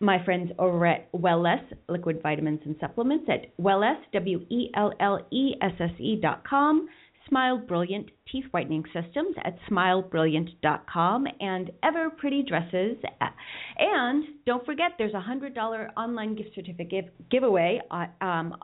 my 0.00 0.24
friends 0.24 0.50
over 0.58 0.86
at 0.86 1.10
Wellesse 1.12 1.72
Liquid 1.88 2.20
Vitamins 2.22 2.60
and 2.64 2.76
Supplements 2.80 3.26
at 3.28 3.56
Wellesse, 3.58 4.02
W 4.12 4.44
E 4.50 4.70
L 4.76 4.92
L 5.00 5.26
E 5.30 5.54
S 5.62 5.72
S 5.80 5.90
E 5.98 6.16
dot 6.20 6.44
com. 6.48 6.88
Smile 7.28 7.58
Brilliant 7.58 8.10
Teeth 8.30 8.44
Whitening 8.52 8.84
Systems 8.92 9.34
at 9.44 9.58
smilebrilliant.com 9.70 11.26
and 11.40 11.70
Ever 11.82 12.10
Pretty 12.10 12.44
Dresses. 12.46 12.96
And 13.78 14.24
don't 14.46 14.64
forget, 14.64 14.92
there's 14.98 15.14
a 15.14 15.22
$100 15.28 15.88
online 15.96 16.36
gift 16.36 16.50
certificate 16.54 17.12
giveaway. 17.30 17.80
Uh, 17.90 18.06
um, 18.20 18.54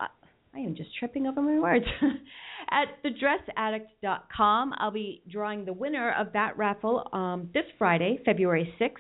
I 0.55 0.59
am 0.59 0.75
just 0.77 0.91
tripping 0.99 1.27
over 1.27 1.41
my 1.41 1.59
words. 1.59 1.85
at 2.71 3.03
thedressaddict.com, 3.05 4.75
I'll 4.79 4.91
be 4.91 5.23
drawing 5.31 5.65
the 5.65 5.73
winner 5.73 6.15
of 6.19 6.33
that 6.35 6.57
raffle 6.57 7.09
um, 7.13 7.49
this 7.55 7.65
Friday, 7.79 8.21
February 8.25 8.73
6th. 8.81 8.91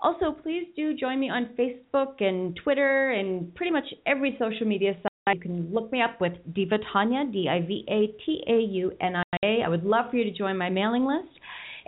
Also, 0.00 0.32
please 0.32 0.66
do 0.76 0.94
join 0.94 1.18
me 1.18 1.30
on 1.30 1.50
Facebook 1.58 2.20
and 2.20 2.58
Twitter 2.62 3.10
and 3.10 3.54
pretty 3.54 3.70
much 3.70 3.84
every 4.04 4.36
social 4.38 4.66
media 4.66 4.94
site 5.02 5.11
you 5.30 5.40
can 5.40 5.72
look 5.72 5.92
me 5.92 6.02
up 6.02 6.20
with 6.20 6.32
Diva 6.52 6.78
Taunia, 6.92 7.32
D 7.32 7.48
I 7.48 7.60
V 7.60 7.84
A 7.88 8.06
T 8.24 8.42
A 8.48 8.58
U 8.58 8.92
N 9.00 9.14
I 9.16 9.36
A. 9.44 9.62
I 9.64 9.68
would 9.68 9.84
love 9.84 10.10
for 10.10 10.16
you 10.16 10.24
to 10.24 10.36
join 10.36 10.58
my 10.58 10.68
mailing 10.68 11.06
list. 11.06 11.28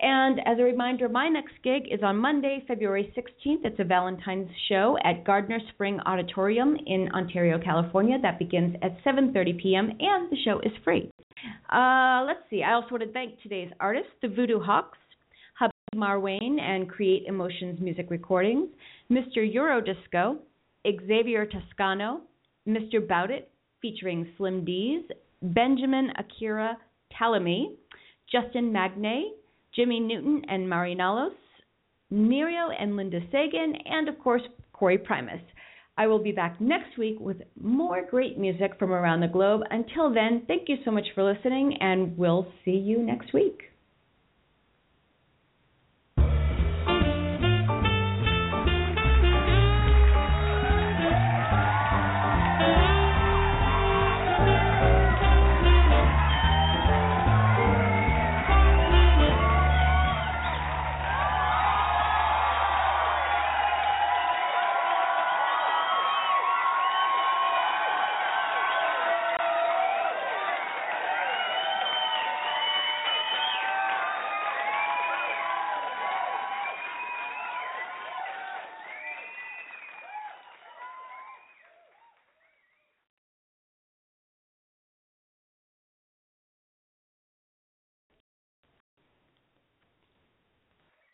And 0.01 0.41
as 0.47 0.59
a 0.61 0.62
reminder, 0.62 1.09
my 1.09 1.28
next 1.28 1.55
gig 1.64 1.82
is 1.91 2.01
on 2.03 2.16
Monday, 2.16 2.64
February 2.68 3.12
16th. 3.16 3.64
It's 3.64 3.78
a 3.80 3.85
Valentine's 3.85 4.51
show 4.68 4.97
at 5.05 5.24
Gardiner 5.24 5.59
Spring 5.72 5.99
Auditorium 6.07 6.76
in 6.87 7.09
Ontario, 7.12 7.59
California. 7.62 8.18
That 8.22 8.39
begins 8.39 8.76
at 8.82 8.97
7:30 9.05 9.61
p.m. 9.61 9.91
and 9.99 10.30
the 10.30 10.37
show 10.45 10.61
is 10.61 10.72
free. 10.85 11.11
Uh, 11.72 12.22
let's 12.26 12.49
see. 12.51 12.62
I 12.62 12.74
also 12.74 12.91
want 12.93 13.03
to 13.03 13.12
thank 13.12 13.43
today's 13.43 13.70
artists, 13.80 14.12
the 14.22 14.28
Voodoo 14.28 14.61
Hawks, 14.61 14.99
Habib 15.59 15.72
Marwane 15.97 16.61
and 16.61 16.89
Create 16.89 17.24
Emotions 17.26 17.80
Music 17.80 18.07
Recordings, 18.11 18.68
Mr. 19.11 19.39
Eurodisco, 19.39 20.37
Xavier 20.87 21.47
Toscano, 21.47 22.20
Mr. 22.68 23.06
Bout 23.06 23.30
It, 23.30 23.50
featuring 23.80 24.28
Slim 24.36 24.64
Deez, 24.64 25.02
Benjamin 25.42 26.10
Akira 26.18 26.78
Talamy, 27.12 27.76
Justin 28.30 28.72
Magnaye, 28.72 29.30
Jimi 29.76 30.00
Newton 30.00 30.42
and 30.48 30.68
Marri 30.68 30.94
Nallos, 30.94 31.34
Nerio 32.12 32.70
and 32.78 32.96
Linde 32.96 33.30
Sagen, 33.30 33.74
and 33.86 34.08
of 34.08 34.18
course, 34.18 34.42
Corey 34.72 34.98
Primus. 34.98 35.40
I 35.96 36.06
will 36.06 36.18
be 36.18 36.32
back 36.32 36.60
next 36.60 36.98
week 36.98 37.20
with 37.20 37.36
more 37.60 38.04
great 38.08 38.38
music 38.38 38.72
from 38.78 38.92
around 38.92 39.20
the 39.20 39.28
globe. 39.28 39.60
Until 39.70 40.12
then, 40.12 40.42
thank 40.46 40.68
you 40.68 40.76
so 40.84 40.90
much 40.90 41.06
for 41.14 41.22
listening, 41.22 41.76
and 41.80 42.16
we'll 42.18 42.46
see 42.64 42.72
you 42.72 43.02
next 43.02 43.32
week. 43.32 43.62